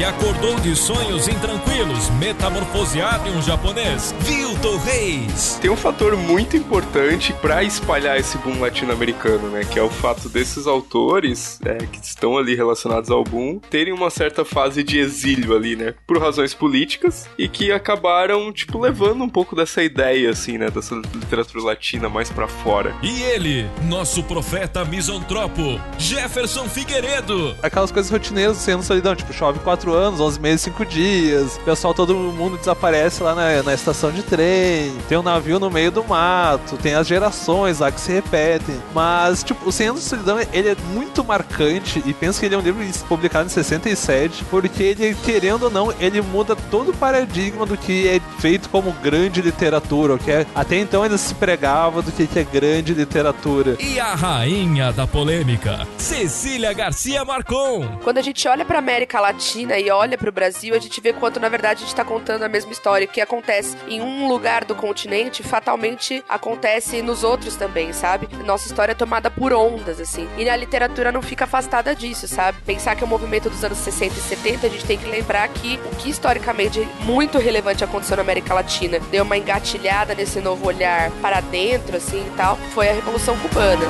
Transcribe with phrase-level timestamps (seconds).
[0.00, 5.58] Que acordou de sonhos intranquilos, metamorfoseado em um japonês, Vilton Reis.
[5.60, 9.62] Tem um fator muito importante para espalhar esse boom latino-americano, né?
[9.62, 14.08] Que é o fato desses autores é, que estão ali relacionados ao boom terem uma
[14.08, 15.92] certa fase de exílio ali, né?
[16.06, 20.70] Por razões políticas e que acabaram, tipo, levando um pouco dessa ideia, assim, né?
[20.70, 22.96] Dessa literatura latina mais para fora.
[23.02, 27.54] E ele, nosso profeta misantropo, Jefferson Figueiredo.
[27.62, 31.56] Aquelas coisas rotineiras sendo solidão, tipo, chove quatro quatro anos, 11 meses, 5 dias.
[31.56, 34.92] O pessoal, todo mundo desaparece lá na, na estação de trem.
[35.08, 36.76] Tem um navio no meio do mato.
[36.76, 38.80] Tem as gerações lá que se repetem.
[38.94, 42.02] Mas, tipo, o Senhor da Solidão, ele é muito marcante.
[42.06, 44.44] E penso que ele é um livro publicado em 67.
[44.44, 48.92] Porque ele, querendo ou não, ele muda todo o paradigma do que é feito como
[48.92, 50.14] grande literatura.
[50.14, 53.76] O que é, até então ainda se pregava do que é grande literatura.
[53.80, 57.98] E a rainha da polêmica, Cecília Garcia Marcon.
[58.02, 61.12] Quando a gente olha pra América Latina e olha para o Brasil, a gente vê
[61.12, 63.06] quanto na verdade a gente está contando a mesma história.
[63.06, 68.28] O que acontece em um lugar do continente fatalmente acontece nos outros também, sabe?
[68.44, 70.28] Nossa história é tomada por ondas, assim.
[70.36, 72.60] E a literatura não fica afastada disso, sabe?
[72.62, 75.48] Pensar que é o movimento dos anos 60 e 70, a gente tem que lembrar
[75.48, 80.66] que o que historicamente muito relevante aconteceu na América Latina, deu uma engatilhada nesse novo
[80.66, 83.86] olhar para dentro, assim e tal, foi a Revolução Cubana.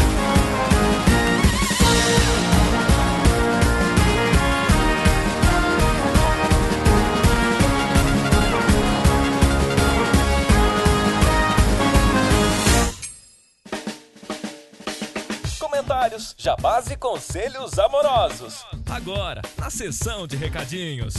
[16.20, 18.64] Comentários, jabás e conselhos amorosos.
[18.90, 21.14] Agora, na sessão de recadinhos.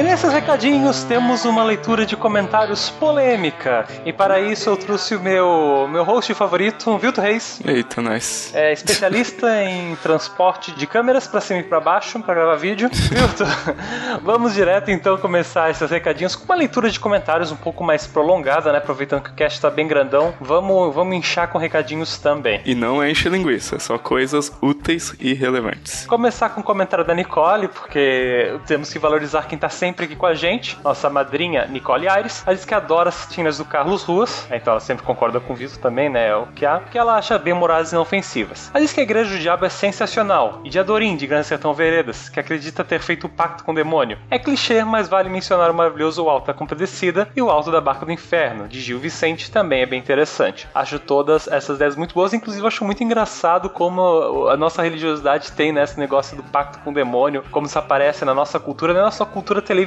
[0.00, 3.84] E nesses recadinhos temos uma leitura de comentários polêmica.
[4.02, 7.60] E para isso eu trouxe o meu, meu host favorito, Vilto Reis.
[7.62, 8.56] Eita, nice.
[8.56, 12.88] É especialista em transporte de câmeras para cima e para baixo para gravar vídeo.
[12.90, 13.44] Vilto,
[14.24, 18.72] vamos direto então começar esses recadinhos com uma leitura de comentários um pouco mais prolongada,
[18.72, 18.78] né?
[18.78, 20.32] Aproveitando que o cast está bem grandão.
[20.40, 22.62] Vamos, vamos inchar com recadinhos também.
[22.64, 26.06] E não enche linguiça, só coisas úteis e relevantes.
[26.06, 30.26] Começar com o comentário da Nicole, porque temos que valorizar quem tá sempre aqui com
[30.26, 32.42] a gente, nossa madrinha Nicole Aires.
[32.46, 35.56] Ela diz que adora as tinas do Carlos Ruas, então ela sempre concorda com o
[35.56, 36.34] Vitor também, né?
[36.36, 38.70] O que há, porque ela acha bem morais e inofensivas.
[38.72, 41.72] Ela diz que a Igreja do Diabo é sensacional, e de Adorim, de Grande Sertão
[41.72, 44.18] Veredas, que acredita ter feito o pacto com o demônio.
[44.30, 48.04] É clichê, mas vale mencionar o maravilhoso Alto da Compadecida e o Alto da Barca
[48.04, 50.68] do Inferno, de Gil Vicente, também é bem interessante.
[50.74, 55.72] Acho todas essas ideias muito boas, inclusive acho muito engraçado como a nossa religiosidade tem
[55.72, 59.02] nesse né, negócio do pacto com o demônio, como isso aparece na nossa cultura, na
[59.02, 59.79] nossa cultura televisiva,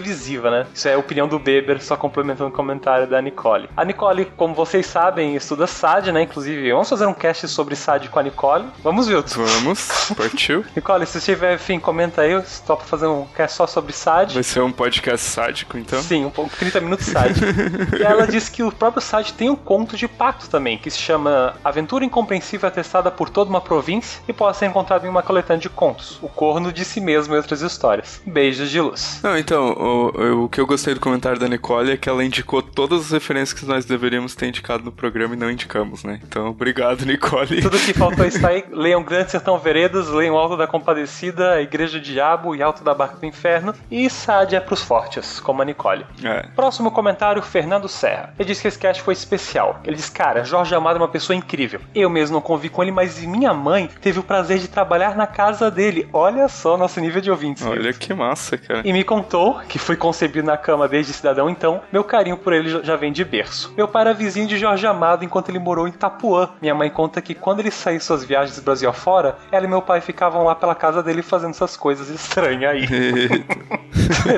[0.50, 0.66] né?
[0.74, 3.70] Isso é a opinião do Beber, só complementando o comentário da Nicole.
[3.76, 6.24] A Nicole, como vocês sabem, estuda SAD, né?
[6.24, 8.66] Inclusive, vamos fazer um cast sobre SAD com a Nicole.
[8.84, 9.44] Vamos, Wilton?
[9.44, 10.64] Vamos, partiu.
[10.76, 12.42] Nicole, se tiver fim, comenta aí.
[12.46, 14.34] Se topa fazer um cast só sobre SAD.
[14.34, 16.02] Vai ser um podcast sádico, então?
[16.02, 17.40] Sim, um pouco 30 minutos SAD.
[18.00, 20.98] e ela disse que o próprio SAD tem um conto de pacto também, que se
[20.98, 25.62] chama Aventura Incompreensível Atestada por Toda uma Província e pode ser encontrado em uma coletânea
[25.62, 26.20] de contos.
[26.22, 28.22] O Corno de Si Mesmo e Outras Histórias.
[28.26, 29.20] Beijos de luz.
[29.24, 32.62] Não, então, o, o que eu gostei do comentário da Nicole é que ela indicou
[32.62, 36.20] todas as referências que nós deveríamos ter indicado no programa e não indicamos, né?
[36.24, 37.62] Então, obrigado, Nicole.
[37.62, 38.64] Tudo que faltou está aí.
[38.72, 43.18] Leiam Grande Sertão Veredas, leiam Alto da Compadecida, Igreja do Diabo e Alto da Barca
[43.18, 43.74] do Inferno.
[43.90, 46.06] E Sádia é pros fortes, como a Nicole.
[46.24, 46.48] É.
[46.56, 48.34] Próximo comentário, Fernando Serra.
[48.38, 49.80] Ele disse que esse cast foi especial.
[49.84, 51.80] Ele diz, cara, Jorge Amado é uma pessoa incrível.
[51.94, 55.28] Eu mesmo não convivi com ele, mas minha mãe teve o prazer de trabalhar na
[55.28, 56.08] casa dele.
[56.12, 57.66] Olha só nosso nível de ouvintes.
[57.66, 58.82] Olha que massa, cara.
[58.84, 62.84] E me contou que foi concebido na cama desde cidadão, então meu carinho por ele
[62.84, 63.74] já vem de berço.
[63.76, 66.50] Meu pai era vizinho de Jorge Amado enquanto ele morou em Itapuã.
[66.62, 69.82] Minha mãe conta que quando ele saiu suas viagens do Brasil afora, ela e meu
[69.82, 72.88] pai ficavam lá pela casa dele fazendo essas coisas estranhas aí.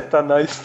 [0.09, 0.61] tá nice.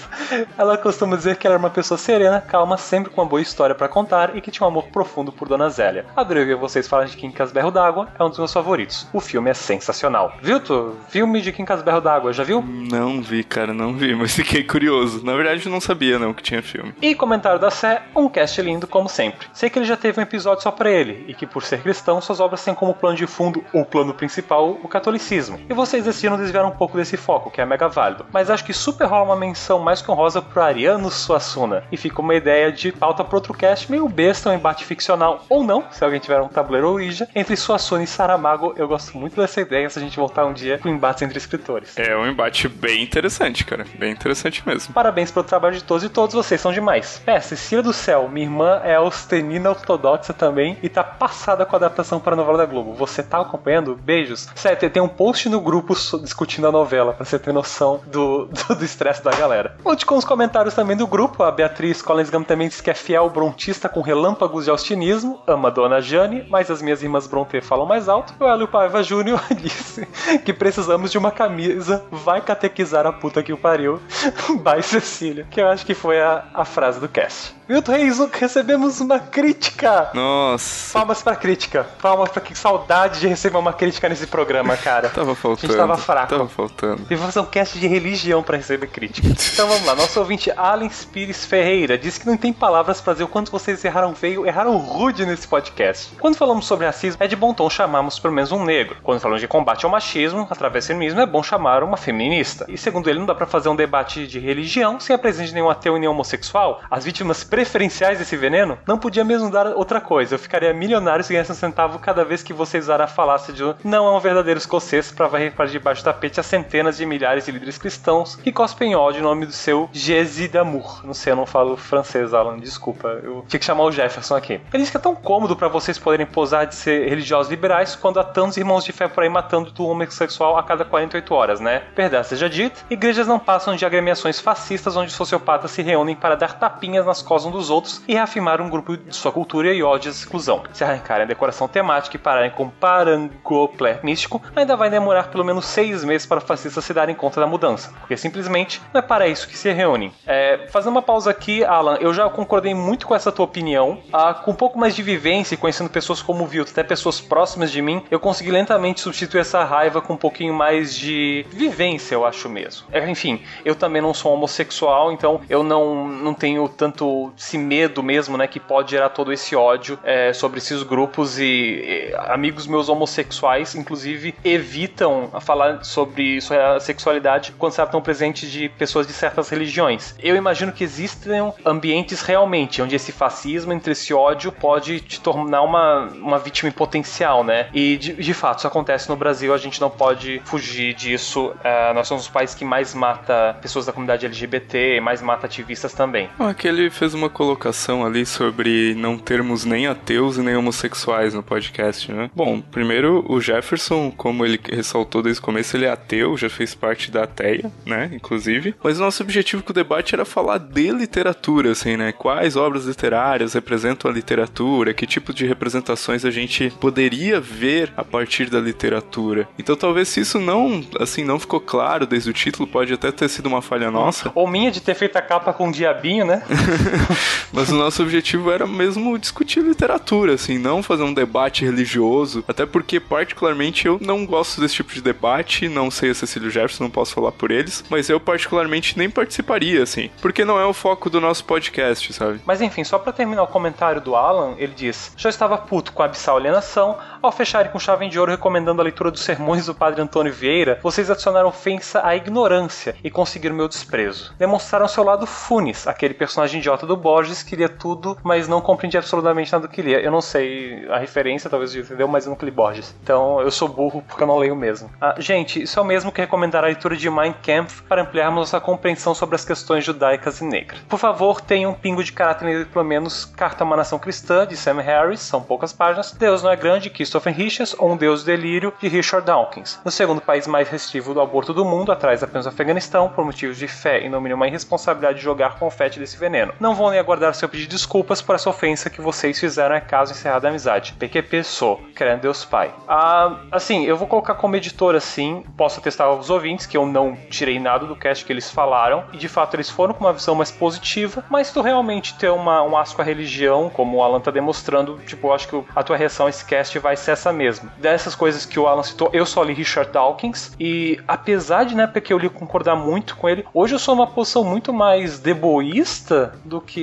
[0.57, 3.75] Ela costuma dizer que ela era uma pessoa serena, calma, sempre com uma boa história
[3.75, 6.07] para contar e que tinha um amor profundo por Dona Zélia.
[6.17, 9.07] Adorei ver vocês falarem de Quincas Berro d'Água, é um dos meus favoritos.
[9.13, 10.35] O filme é sensacional.
[10.43, 10.97] Viu, tu?
[11.09, 12.63] Filme de Quincas Berro d'Água, já viu?
[12.63, 15.25] Não vi, cara, não vi, mas se Fiquei curioso.
[15.25, 16.93] Na verdade, eu não sabia não que tinha filme.
[17.01, 19.47] E comentário da Sé, um cast lindo como sempre.
[19.53, 22.21] Sei que ele já teve um episódio só pra ele, e que por ser cristão,
[22.21, 25.61] suas obras têm como plano de fundo, ou plano principal, o catolicismo.
[25.71, 28.27] E vocês decidiram desviar um pouco desse foco, que é mega válido.
[28.33, 31.85] Mas acho que super rola uma menção mais que honrosa pro Ariano Suassuna.
[31.93, 35.63] E fica uma ideia de pauta pro outro cast, meio besta, um embate ficcional, ou
[35.63, 38.75] não, se alguém tiver um tabuleiro Ouija, entre Suassuna e Saramago.
[38.77, 41.97] Eu gosto muito dessa ideia, se a gente voltar um dia com embates entre escritores.
[41.97, 43.87] É um embate bem interessante, cara.
[43.97, 44.95] Bem interessante mesmo.
[44.95, 47.23] Parabéns pelo trabalho de todos e todos vocês são demais.
[47.27, 51.79] É, Cecília do Céu, minha irmã é austenina ortodoxa também e tá passada com a
[51.79, 52.95] adaptação para a novela da Globo.
[52.95, 53.95] Você tá acompanhando?
[53.97, 54.49] Beijos.
[54.55, 58.49] Sério, tem um post no grupo discutindo a novela, pra você ter noção do
[58.83, 59.77] estresse da galera.
[59.85, 62.95] Onde com os comentários também do grupo, a Beatriz Collins Gam também diz que é
[62.95, 67.61] fiel brontista com relâmpagos de austinismo, ama a Dona Jane, mas as minhas irmãs Bronte
[67.61, 68.35] falam mais alto.
[68.39, 70.07] O Hélio Paiva Júnior disse
[70.45, 74.01] que precisamos de uma camisa, vai catequizar a puta que o pariu.
[74.63, 75.47] Bye, Cecília.
[75.51, 77.55] Que eu acho que foi a, a frase do cast.
[77.71, 80.11] Milton Reis, recebemos uma crítica.
[80.13, 80.93] Nossa.
[80.93, 81.87] Palmas pra crítica.
[82.03, 85.09] Palmas pra que saudade de receber uma crítica nesse programa, cara.
[85.15, 85.73] Tava faltando.
[85.73, 86.31] A gente tava fraco.
[86.31, 87.03] Tava faltando.
[87.09, 89.29] E vou fazer um cast de religião pra receber crítica.
[89.53, 93.23] Então vamos lá, nosso ouvinte Alan Pires Ferreira diz que não tem palavras pra dizer
[93.23, 96.17] o quanto vocês erraram feio, erraram rude nesse podcast.
[96.19, 98.97] Quando falamos sobre racismo, é de bom tom chamarmos pelo menos um negro.
[99.01, 102.67] Quando falamos de combate ao machismo, através do feminismo, é bom chamar uma feminista.
[102.69, 105.55] E segundo ele, não dá pra fazer um debate de religião sem a presença de
[105.55, 106.81] nenhum ateu e nenhum homossexual.
[106.91, 110.35] As vítimas preferenciais desse veneno não podia mesmo dar outra coisa.
[110.35, 113.61] Eu ficaria milionário se ganhasse um centavo cada vez que você usar a falácia de
[113.85, 117.45] não é um verdadeiro escocês pra varrer para debaixo do tapete as centenas de milhares
[117.45, 121.03] de líderes cristãos que cospem ódio em nome do seu Jésus d'amour.
[121.05, 123.09] Não sei, eu não falo francês, Alan, desculpa.
[123.23, 124.55] Eu tinha que chamar o Jefferson aqui.
[124.73, 128.19] Ele diz que é tão cômodo pra vocês poderem posar de ser religiosos liberais quando
[128.19, 131.83] há tantos irmãos de fé por aí matando do homossexual a cada 48 horas, né?
[131.95, 136.59] Verdade seja dita, igrejas não passam de agremiações fascistas onde sociopatas se reúnem para dar
[136.59, 140.13] tapinhas nas costas dos outros e reafirmar um grupo de sua cultura e ódio à
[140.13, 140.63] exclusão.
[140.73, 145.67] Se arrancarem a decoração temática e pararem com parangoplé místico, ainda vai demorar pelo menos
[145.67, 149.49] seis meses para fascistas se darem conta da mudança, porque simplesmente não é para isso
[149.49, 150.13] que se reúnem.
[150.27, 153.99] É, fazendo uma pausa aqui, Alan, eu já concordei muito com essa tua opinião.
[154.13, 157.21] Ah, com um pouco mais de vivência e conhecendo pessoas como o Vilto, até pessoas
[157.21, 162.15] próximas de mim, eu consegui lentamente substituir essa raiva com um pouquinho mais de vivência,
[162.15, 162.87] eu acho mesmo.
[162.93, 168.03] É, enfim, eu também não sou homossexual, então eu não, não tenho tanto esse medo
[168.03, 172.67] mesmo, né, que pode gerar todo esse ódio é, sobre esses grupos e, e amigos
[172.67, 179.13] meus homossexuais, inclusive, evitam falar sobre sua sexualidade quando se tão presente de pessoas de
[179.13, 180.15] certas religiões.
[180.19, 185.63] Eu imagino que existem ambientes realmente onde esse fascismo, entre esse ódio, pode te tornar
[185.63, 187.69] uma, uma vítima potencial, né?
[187.73, 191.49] E de, de fato, isso acontece no Brasil, a gente não pode fugir disso.
[191.49, 195.93] Uh, nós somos os países que mais mata pessoas da comunidade LGBT, mais mata ativistas
[195.93, 196.29] também.
[196.39, 201.43] Aqui ele fez uma colocação ali sobre não termos nem ateus e nem homossexuais no
[201.43, 202.31] podcast, né?
[202.35, 206.75] Bom, primeiro o Jefferson, como ele ressaltou desde o começo, ele é ateu, já fez
[206.75, 208.11] parte da ateia, né?
[208.13, 208.75] Inclusive.
[208.83, 212.13] Mas o nosso objetivo com o debate era falar de literatura, assim, né?
[212.13, 218.05] Quais obras literárias representam a literatura, que tipo de representações a gente poderia ver a
[218.05, 219.49] partir da literatura.
[219.59, 223.29] Então talvez se isso não, assim, não ficou claro desde o título, pode até ter
[223.29, 224.31] sido uma falha nossa.
[224.35, 226.43] Ou minha de ter feito a capa com um diabinho, né?
[227.53, 232.45] Mas o nosso objetivo era mesmo discutir literatura, assim, não fazer um debate religioso.
[232.47, 235.69] Até porque, particularmente, eu não gosto desse tipo de debate.
[235.69, 237.85] Não sei a Cecília Jefferson, não posso falar por eles.
[237.89, 240.11] Mas eu, particularmente, nem participaria, assim.
[240.21, 242.41] Porque não é o foco do nosso podcast, sabe?
[242.45, 246.03] Mas enfim, só para terminar o comentário do Alan, ele diz: Já estava puto com
[246.03, 246.99] a abissal alienação.
[247.23, 250.81] Ao fecharem com chave de ouro recomendando a leitura dos sermões do padre Antônio Vieira,
[250.83, 254.33] vocês adicionaram ofensa à ignorância e conseguiram meu desprezo.
[254.39, 259.01] Demonstraram seu lado Funes, aquele personagem idiota do Borges que lia tudo, mas não compreendia
[259.01, 260.01] absolutamente nada do que lia.
[260.01, 262.95] Eu não sei a referência, talvez entendeu, mas eu nunca li Borges.
[263.03, 264.91] Então eu sou burro porque eu não leio mesmo.
[265.01, 268.41] Ah, gente, isso é o mesmo que recomendar a leitura de Mein Kampf para ampliarmos
[268.41, 270.81] nossa compreensão sobre as questões judaicas e negras.
[270.89, 274.47] Por favor, tenha um pingo de caráter nele, pelo menos Carta a uma Nação Cristã,
[274.47, 276.13] de Sam Harris, são poucas páginas.
[276.13, 279.81] Deus não é grande, Christopher Hitchens, ou Um Deus do Delírio, de Richard Dawkins.
[279.85, 283.57] No segundo país mais restritivo do aborto do mundo, atrás apenas do Afeganistão, por motivos
[283.57, 286.53] de fé e não mínima irresponsabilidade de jogar confete desse veneno.
[286.61, 289.81] Não vou podem aguardar seu pedido de desculpas por essa ofensa que vocês fizeram é
[289.81, 290.95] caso encerrada a amizade.
[290.99, 292.75] PQP sou, querendo Deus Pai.
[292.89, 297.17] Ah, assim, eu vou colocar como editor assim, posso atestar aos ouvintes que eu não
[297.29, 300.35] tirei nada do cast que eles falaram, e de fato eles foram com uma visão
[300.35, 304.31] mais positiva, mas tu realmente ter uma, um asco à religião, como o Alan tá
[304.31, 307.73] demonstrando, tipo, eu acho que a tua reação a esse cast vai ser essa mesma.
[307.79, 311.85] Dessas coisas que o Alan citou, eu só li Richard Dawkins, e apesar de na
[311.85, 315.19] época que eu li concordar muito com ele, hoje eu sou uma posição muito mais
[315.19, 316.80] deboísta do que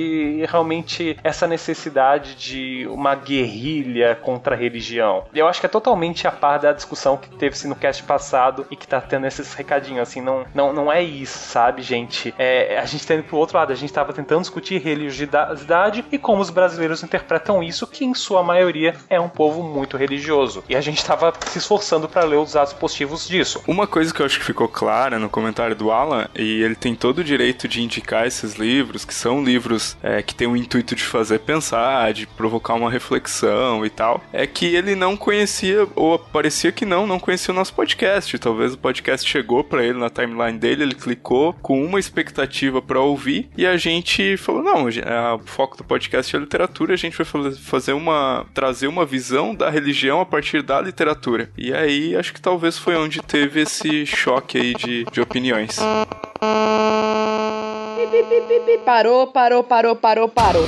[0.48, 5.24] realmente essa necessidade de uma guerrilha contra a religião.
[5.34, 8.76] Eu acho que é totalmente a par da discussão que teve-se no cast passado e
[8.76, 12.34] que tá tendo esses recadinhos, assim, não, não, não é isso, sabe, gente?
[12.38, 16.18] É, a gente tá indo pro outro lado, a gente tava tentando discutir religiosidade e
[16.18, 20.64] como os brasileiros interpretam isso, que em sua maioria é um povo muito religioso.
[20.68, 23.62] E a gente tava se esforçando para ler os dados positivos disso.
[23.66, 26.94] Uma coisa que eu acho que ficou clara no comentário do Alan, e ele tem
[26.94, 30.94] todo o direito de indicar esses livros, que são livros é, que têm o intuito
[30.94, 36.18] de fazer pensar, de provocar uma reflexão e tal, é que ele não conhecia, ou
[36.18, 38.38] parecia que não, não conhecia o nosso podcast.
[38.38, 43.00] Talvez o podcast chegou para ele na timeline dele, ele clicou com uma expectativa para
[43.00, 47.52] ouvir, e a gente falou: não, o foco do podcast é literatura, a gente vai
[47.52, 48.46] fazer uma.
[48.54, 51.50] trazer uma visão da religião a partir da literatura.
[51.56, 55.78] E aí acho que talvez foi onde teve esse choque aí de, de opiniões.
[58.84, 60.64] Parou, parou, parou, parou, parou.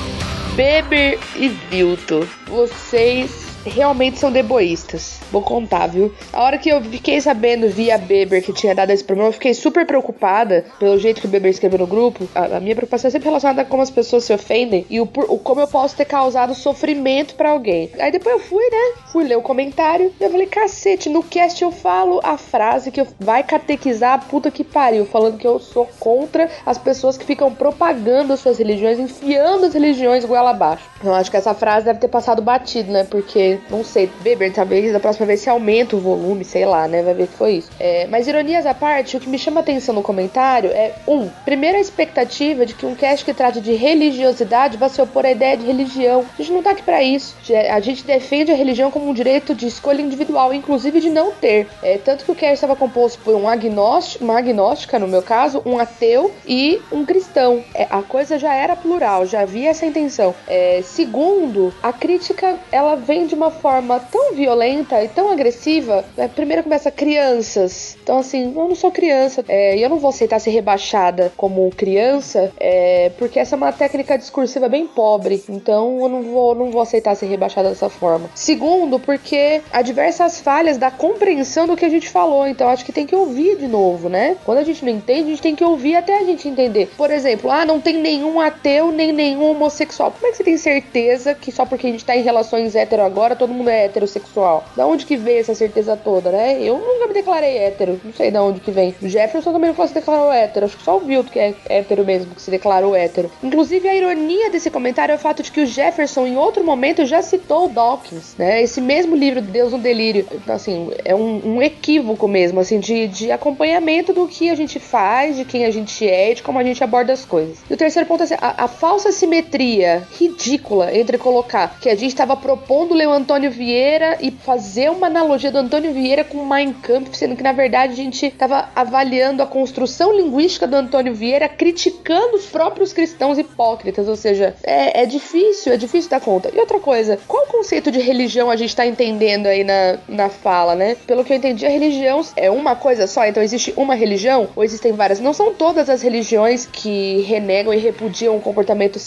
[0.56, 3.30] Beber e Vilto, vocês
[3.64, 5.19] realmente são deboístas.
[5.30, 6.12] Vou contar, viu?
[6.32, 9.54] A hora que eu fiquei sabendo via Beber que tinha dado esse problema, eu fiquei
[9.54, 12.28] super preocupada pelo jeito que o Beber escreveu no grupo.
[12.34, 15.04] A, a minha preocupação é sempre relacionada a como as pessoas se ofendem e o,
[15.04, 17.90] o como eu posso ter causado sofrimento para alguém.
[17.98, 19.02] Aí depois eu fui, né?
[19.12, 23.04] Fui ler o comentário e eu falei, cacete, no cast eu falo a frase que
[23.18, 27.52] vai catequizar a puta que pariu, falando que eu sou contra as pessoas que ficam
[27.54, 30.88] propagando as suas religiões, enfiando as religiões goela abaixo.
[31.02, 33.04] Eu acho que essa frase deve ter passado batido, né?
[33.04, 37.02] Porque, não sei, Beber, talvez da próxima vez se aumenta o volume, sei lá, né?
[37.02, 37.70] Vai ver que foi isso.
[37.78, 41.78] É, mas ironias à parte, o que me chama atenção no comentário é, um, primeiro
[41.78, 45.56] a expectativa de que um cast que trate de religiosidade vai se opor à ideia
[45.56, 46.24] de religião.
[46.38, 47.36] A gente não tá aqui pra isso.
[47.70, 51.66] A gente defende a religião como um direito de escolha individual, inclusive de não ter.
[51.82, 55.62] É, tanto que o cast estava composto por um agnóstico, uma agnóstica, no meu caso,
[55.64, 57.64] um ateu e um cristão.
[57.74, 60.34] É, a coisa já era plural, já havia essa intenção.
[60.46, 66.04] É, Segundo, a crítica ela vem de uma forma tão violenta e tão agressiva.
[66.16, 66.28] Né?
[66.28, 67.96] Primeiro começa crianças.
[68.02, 71.70] Então, assim, eu não sou criança é, e eu não vou aceitar ser rebaixada como
[71.70, 75.42] criança, é, porque essa é uma técnica discursiva bem pobre.
[75.48, 78.30] Então, eu não vou, não vou aceitar ser rebaixada dessa forma.
[78.34, 82.46] Segundo, porque há diversas falhas da compreensão do que a gente falou.
[82.46, 84.36] Então, acho que tem que ouvir de novo, né?
[84.44, 86.90] Quando a gente não entende, a gente tem que ouvir até a gente entender.
[86.96, 90.12] Por exemplo, ah, não tem nenhum ateu nem nenhum homossexual.
[90.12, 93.02] Como é que você tem certeza que só porque a gente tá em relações hétero
[93.02, 94.64] agora, todo mundo é heterossexual.
[94.76, 96.60] Da onde que veio essa certeza toda, né?
[96.60, 98.00] Eu nunca me declarei hétero.
[98.04, 98.94] Não sei da onde que vem.
[99.00, 100.66] O Jefferson também não se declarou hétero.
[100.66, 103.30] Acho que só o Vilto que é hétero mesmo, que se declarou hétero.
[103.42, 107.04] Inclusive, a ironia desse comentário é o fato de que o Jefferson, em outro momento,
[107.04, 108.62] já citou o Dawkins, né?
[108.62, 110.26] Esse mesmo livro, Deus no Delírio.
[110.48, 115.36] Assim, é um, um equívoco mesmo, assim, de, de acompanhamento do que a gente faz,
[115.36, 117.58] de quem a gente é e de como a gente aborda as coisas.
[117.68, 121.94] E o terceiro ponto é assim, a, a falsa simetria ridícula entre colocar que a
[121.94, 126.44] gente estava propondo ler o Antônio Vieira e fazer uma analogia do Antônio Vieira com
[126.44, 131.14] Mein Kampf, sendo que na verdade a gente estava avaliando a construção linguística do Antônio
[131.14, 136.50] Vieira, criticando os próprios cristãos hipócritas, ou seja, é, é difícil, é difícil dar conta.
[136.54, 140.74] E outra coisa, qual conceito de religião a gente está entendendo aí na, na fala,
[140.74, 140.96] né?
[141.06, 144.64] Pelo que eu entendi, a religião é uma coisa só, então existe uma religião ou
[144.64, 145.20] existem várias?
[145.20, 148.98] Não são todas as religiões que renegam e repudiam o comportamento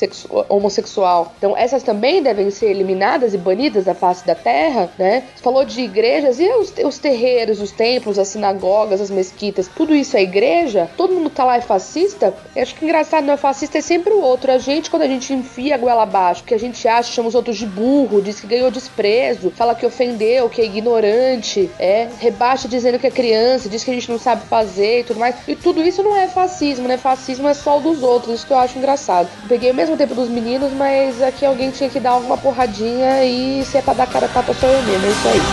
[0.50, 1.34] homossexual.
[1.38, 5.24] Então essas também devem ser eliminadas e banidas da face da terra, né?
[5.36, 9.96] Você falou de igrejas e os, os terreiros, os templos, as sinagogas, as mesquitas, tudo
[9.96, 10.90] isso é igreja?
[10.98, 12.34] Todo mundo tá lá é fascista?
[12.56, 14.52] Eu acho que engraçado, não é fascista, é sempre o outro.
[14.52, 17.36] A gente, quando a gente enfia a goela abaixo, que a gente acha, chama os
[17.36, 22.68] outros de burro, diz que ganhou desprezo, fala que ofendeu, que é ignorante, é, rebaixa
[22.68, 25.36] dizendo que é criança, diz que a gente não sabe fazer e tudo mais.
[25.48, 26.98] E tudo isso não é fascismo, né?
[26.98, 29.30] Fascismo é só o dos outros, isso que eu acho engraçado.
[29.48, 33.64] peguei o mesmo tempo dos meninos, mas aqui alguém tinha que dar alguma porradinha e
[33.66, 35.53] se é pra dar cara tapa sou eu mesmo, é isso aí.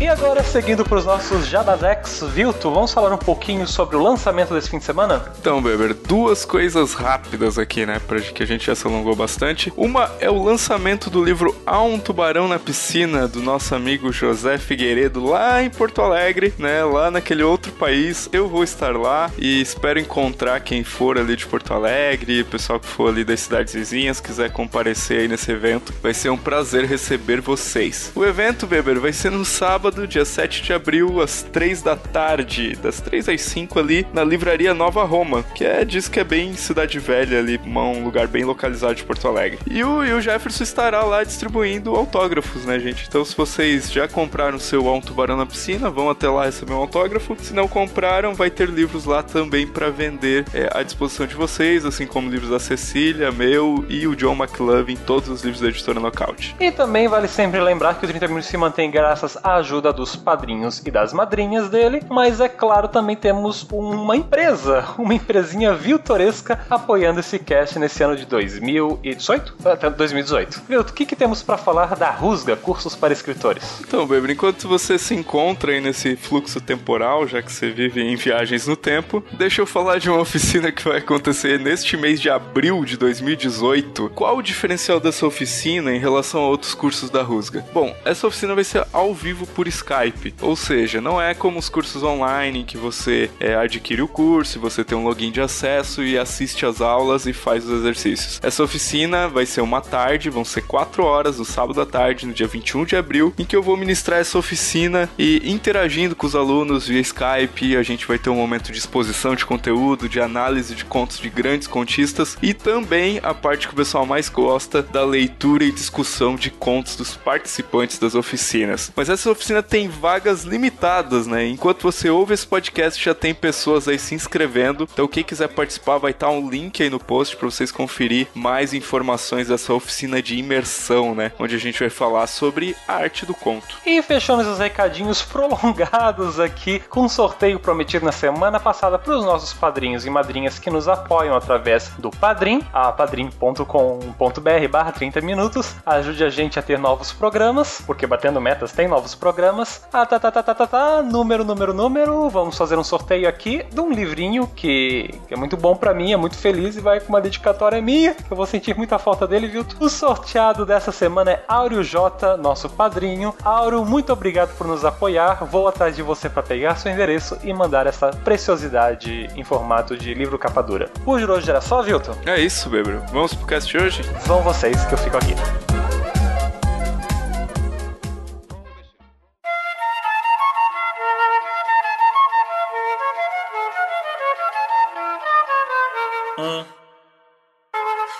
[0.00, 4.54] E agora Prosseguindo para os nossos Jabazex, Vilto, vamos falar um pouquinho sobre o lançamento
[4.54, 5.30] desse fim de semana?
[5.38, 8.00] Então, Beber, duas coisas rápidas aqui, né?
[8.08, 9.70] Pra que a gente já se alongou bastante.
[9.76, 14.56] Uma é o lançamento do livro Há um Tubarão na Piscina, do nosso amigo José
[14.56, 16.82] Figueiredo, lá em Porto Alegre, né?
[16.82, 18.26] Lá naquele outro país.
[18.32, 22.88] Eu vou estar lá e espero encontrar quem for ali de Porto Alegre, pessoal que
[22.88, 25.92] for ali das cidades vizinhas, quiser comparecer aí nesse evento.
[26.02, 28.10] Vai ser um prazer receber vocês.
[28.14, 32.76] O evento, Beber, vai ser no sábado, dia 7 de abril, às 3 da tarde,
[32.76, 36.54] das 3 às 5 ali, na Livraria Nova Roma, que é, diz que é bem
[36.54, 39.58] Cidade Velha ali, um lugar bem localizado de Porto Alegre.
[39.66, 43.06] E o, e o Jefferson estará lá distribuindo autógrafos, né, gente?
[43.08, 46.78] Então, se vocês já compraram seu Um Tubarão na Piscina, vão até lá receber um
[46.78, 47.36] autógrafo.
[47.40, 51.84] Se não compraram, vai ter livros lá também para vender é, à disposição de vocês,
[51.84, 56.00] assim como livros da Cecília, meu e o John McLovin, todos os livros da editora
[56.00, 56.56] Knockout.
[56.58, 60.16] E também vale sempre lembrar que o 30 Minutos se mantém graças à ajuda dos
[60.16, 66.60] padrinhos e das madrinhas dele, mas é claro, também temos uma empresa, uma empresinha viltoresca
[66.68, 69.56] apoiando esse cast nesse ano de 2018?
[69.64, 70.62] Até 2018.
[70.68, 73.80] Vilto, o que, que temos para falar da Rusga, cursos para escritores?
[73.80, 78.16] Então, Beber, enquanto você se encontra aí nesse fluxo temporal, já que você vive em
[78.16, 82.30] viagens no tempo, deixa eu falar de uma oficina que vai acontecer neste mês de
[82.30, 84.10] abril de 2018.
[84.14, 87.64] Qual o diferencial dessa oficina em relação a outros cursos da Rusga?
[87.72, 91.68] Bom, essa oficina vai ser ao vivo por Skype, ou seja, não é como os
[91.68, 96.18] cursos online que você é, adquire o curso, você tem um login de acesso e
[96.18, 98.40] assiste as aulas e faz os exercícios.
[98.42, 102.32] Essa oficina vai ser uma tarde, vão ser 4 horas no sábado à tarde, no
[102.32, 106.34] dia 21 de abril, em que eu vou ministrar essa oficina e interagindo com os
[106.34, 110.74] alunos via Skype, a gente vai ter um momento de exposição de conteúdo, de análise
[110.74, 115.04] de contos de grandes contistas e também a parte que o pessoal mais gosta da
[115.04, 118.92] leitura e discussão de contos dos participantes das oficinas.
[118.94, 121.46] Mas essa oficina tem vagas limitadas, né?
[121.46, 124.88] Enquanto você ouve esse podcast, já tem pessoas aí se inscrevendo.
[124.90, 128.72] Então, quem quiser participar, vai estar um link aí no post para vocês conferir mais
[128.74, 131.32] informações dessa oficina de imersão, né?
[131.38, 133.76] Onde a gente vai falar sobre a arte do conto.
[133.84, 139.24] E fechamos os recadinhos prolongados aqui com um sorteio prometido na semana passada para os
[139.24, 145.74] nossos padrinhos e madrinhas que nos apoiam através do Padrim, a padrim.com.br barra 30 minutos.
[145.84, 149.47] Ajude a gente a ter novos programas, porque batendo metas tem novos programas.
[149.92, 151.02] Ah, tá, tá, tá, tá, tá, tá.
[151.02, 152.28] Número, número, número.
[152.28, 156.12] Vamos fazer um sorteio aqui de um livrinho que, que é muito bom para mim,
[156.12, 159.26] é muito feliz e vai com uma dedicatória minha, que eu vou sentir muita falta
[159.26, 159.64] dele, viu?
[159.80, 163.34] O sorteado dessa semana é Áureo J, nosso padrinho.
[163.44, 165.44] Áureo, muito obrigado por nos apoiar.
[165.44, 170.14] Vou atrás de você para pegar seu endereço e mandar essa preciosidade em formato de
[170.14, 170.88] livro capa dura.
[171.04, 172.14] Por hoje era só, Vilton?
[172.26, 173.00] É isso, Beber.
[173.12, 174.02] Vamos pro cast de hoje?
[174.26, 175.34] Vão vocês que eu fico aqui.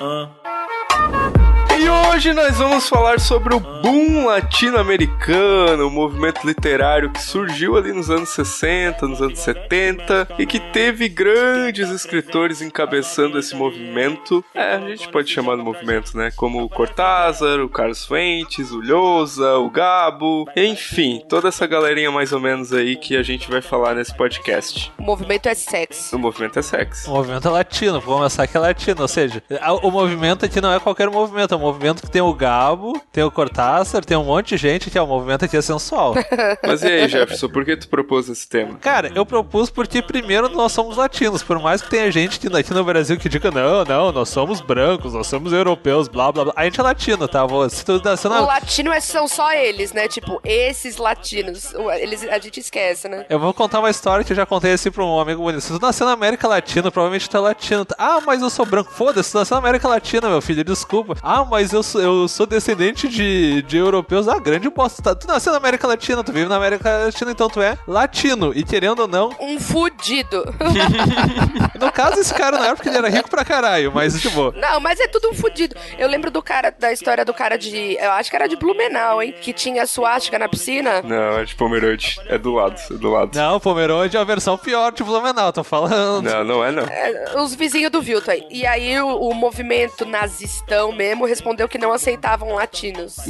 [0.00, 0.47] E
[2.18, 8.11] hoje nós vamos falar sobre o boom latino-americano, o movimento literário que surgiu ali nos
[8.11, 14.44] anos 60, nos anos 70 e que teve grandes escritores encabeçando esse movimento.
[14.52, 16.33] É, a gente pode chamar de movimento, né?
[16.35, 22.33] Como o Cortázar, o Carlos Fuentes, o Lhosa, o Gabo, enfim, toda essa galerinha mais
[22.33, 24.92] ou menos aí que a gente vai falar nesse podcast.
[24.98, 26.16] O movimento é sexo.
[26.16, 27.09] O movimento é sexo.
[27.09, 29.40] O movimento é latino, vou começar que é latino, ou seja,
[29.85, 33.23] o movimento aqui não é qualquer movimento, é um movimento que tem o Gabo, tem
[33.25, 36.14] o Cortázar, tem um monte de gente que é o movimento aqui é sensual.
[36.66, 38.75] Mas e aí, Jefferson, por que tu propôs esse tema?
[38.81, 42.73] Cara, eu propus porque primeiro nós somos latinos, por mais que tenha gente que aqui
[42.75, 46.53] no Brasil que diga não, não, nós somos brancos, nós somos europeus, blá blá blá.
[46.57, 47.47] A gente é latino, tá?
[47.71, 48.40] Se tu nasceu O na...
[48.40, 50.09] latino é, são só eles, né?
[50.09, 51.73] Tipo, esses latinos.
[51.75, 53.27] O- Eles, a gente esquece, né?
[53.29, 55.61] Eu vou contar uma história que eu já contei assim pra um amigo bonito.
[55.61, 57.87] Se tu nasceu na América Latina, provavelmente tu é latino.
[57.99, 58.90] Ah, mas eu sou branco.
[58.92, 61.16] Foda-se, tu nasceu na América Latina, meu filho, desculpa.
[61.23, 64.29] Ah, mas eu sou, eu sou descendente de, de europeus.
[64.29, 65.03] Ah, grande bosta.
[65.03, 68.53] Tá- Tu nasceu na América Latina, tu vive na América Latina, então tu é latino.
[68.55, 70.44] E querendo ou não, Um fudido.
[71.81, 74.53] no caso esse cara não era porque ele era rico pra caralho, mas tipo...
[74.57, 75.74] Não, mas é tudo um fudido.
[75.98, 77.96] Eu lembro do cara, da história do cara de.
[78.01, 79.35] Eu acho que era de Blumenau, hein?
[79.40, 81.03] Que tinha suástica na piscina.
[81.03, 82.16] Não, é de Pomerode.
[82.27, 83.37] É do lado, é do lado.
[83.37, 86.22] Não, Pomerode é a versão pior de Blumenau, tô falando.
[86.24, 86.83] Não, não é não.
[86.85, 88.46] É, os vizinhos do Vilton aí.
[88.51, 93.16] E aí o, o movimento nazistão mesmo respondeu que não aceitavam latinos.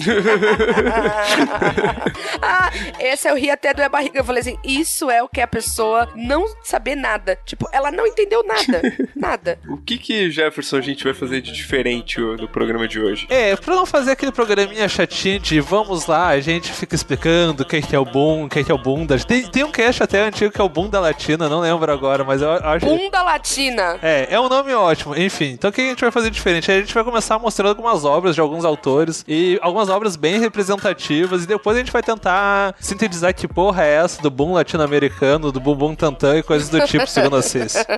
[2.43, 4.19] ah, esse eu ri até doer a barriga.
[4.19, 7.39] Eu falei assim: isso é o que a pessoa não saber nada.
[7.45, 8.83] Tipo, ela não entendeu nada.
[9.15, 9.59] Nada.
[9.69, 13.27] O que que, Jefferson, a gente vai fazer de diferente no programa de hoje?
[13.29, 17.83] É, pra não fazer aquele programinha chatinho de vamos lá, a gente fica explicando quem
[17.83, 19.19] que é o boom, quem que é o bunda.
[19.19, 22.41] Tem, tem um cast até antigo que é o Bunda Latina, não lembro agora, mas
[22.41, 22.87] eu acho.
[22.87, 23.99] Bunda Latina.
[24.03, 25.17] É, é um nome ótimo.
[25.17, 26.71] Enfim, então o que a gente vai fazer diferente?
[26.71, 31.43] A gente vai começar mostrando algumas obras de alguns autores e algumas obras bem representativas
[31.43, 35.59] e depois a gente vai tentar sintetizar que porra é essa do boom latino-americano, do
[35.59, 37.75] bumbum tantã e coisas do tipo, segundo a Cis.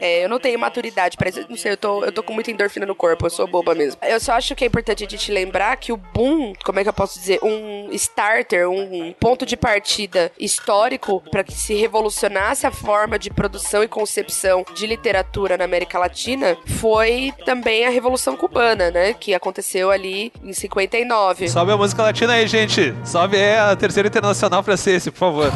[0.00, 1.44] É, eu não tenho maturidade pra isso.
[1.48, 4.00] Não sei, eu tô, eu tô com muita endorfina no corpo, eu sou boba mesmo.
[4.02, 6.88] Eu só acho que é importante a gente lembrar que o boom, como é que
[6.88, 7.38] eu posso dizer?
[7.42, 13.82] Um starter, um ponto de partida histórico para que se revolucionasse a forma de produção
[13.82, 19.12] e concepção de literatura na América Latina foi também a Revolução Cubana, né?
[19.12, 21.48] Que aconteceu ali em 59.
[21.48, 22.94] Sobe a música latina aí, gente.
[23.04, 25.52] Sobe aí a terceira internacional esse, por favor.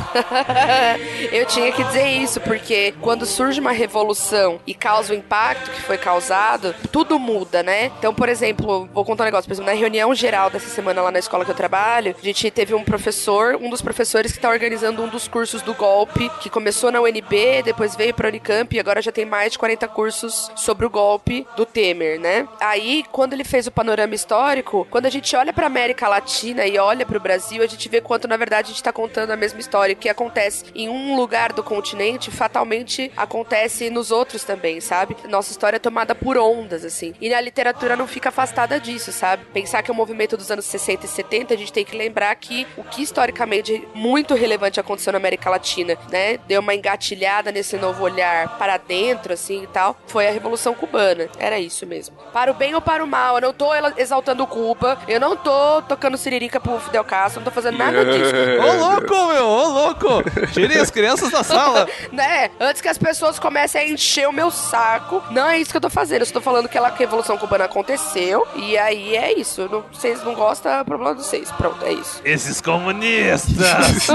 [1.33, 5.81] eu tinha que dizer isso, porque quando surge uma revolução e causa o impacto que
[5.81, 7.91] foi causado, tudo muda, né?
[7.99, 9.49] Então, por exemplo, vou contar um negócio.
[9.49, 12.51] Por exemplo, na reunião geral dessa semana lá na escola que eu trabalho, a gente
[12.51, 16.51] teve um professor, um dos professores que está organizando um dos cursos do golpe, que
[16.51, 20.51] começou na UNB, depois veio pra Unicamp e agora já tem mais de 40 cursos
[20.57, 22.47] sobre o golpe do Temer, né?
[22.61, 26.79] Aí, quando ele fez o panorama histórico, quando a gente olha pra América Latina e
[26.79, 29.61] olha pro Brasil, a gente vê quanto, na verdade, a gente tá contando a mesma
[29.61, 29.93] história.
[29.93, 35.15] O que acontece em um lugar do continente, fatalmente acontece nos outros também, sabe?
[35.29, 37.15] Nossa história é tomada por ondas, assim.
[37.21, 39.45] E a literatura não fica afastada disso, sabe?
[39.53, 42.35] Pensar que é um movimento dos anos 60 e 70, a gente tem que lembrar
[42.37, 46.39] que o que historicamente muito relevante aconteceu na América Latina, né?
[46.47, 51.29] Deu uma engatilhada nesse novo olhar para dentro, assim e tal, foi a Revolução Cubana.
[51.39, 52.17] Era isso mesmo.
[52.33, 53.75] Para o bem ou para o mal, eu não tô
[54.47, 58.33] Cuba, eu não tô tocando siririca pro Fidel Castro, não tô fazendo nada disso.
[58.61, 60.09] ô louco, meu, ô louco!
[60.53, 61.89] Tirem as crianças da sala!
[62.13, 62.51] né?
[62.61, 65.81] Antes que as pessoas comecem a encher o meu saco, não é isso que eu
[65.81, 66.21] tô fazendo.
[66.21, 69.69] Eu estou falando que a Revolução Cubana aconteceu, e aí é isso.
[69.71, 71.51] Não, vocês não gostam, é problema de vocês.
[71.53, 72.21] Pronto, é isso.
[72.25, 73.67] Esses comunistas!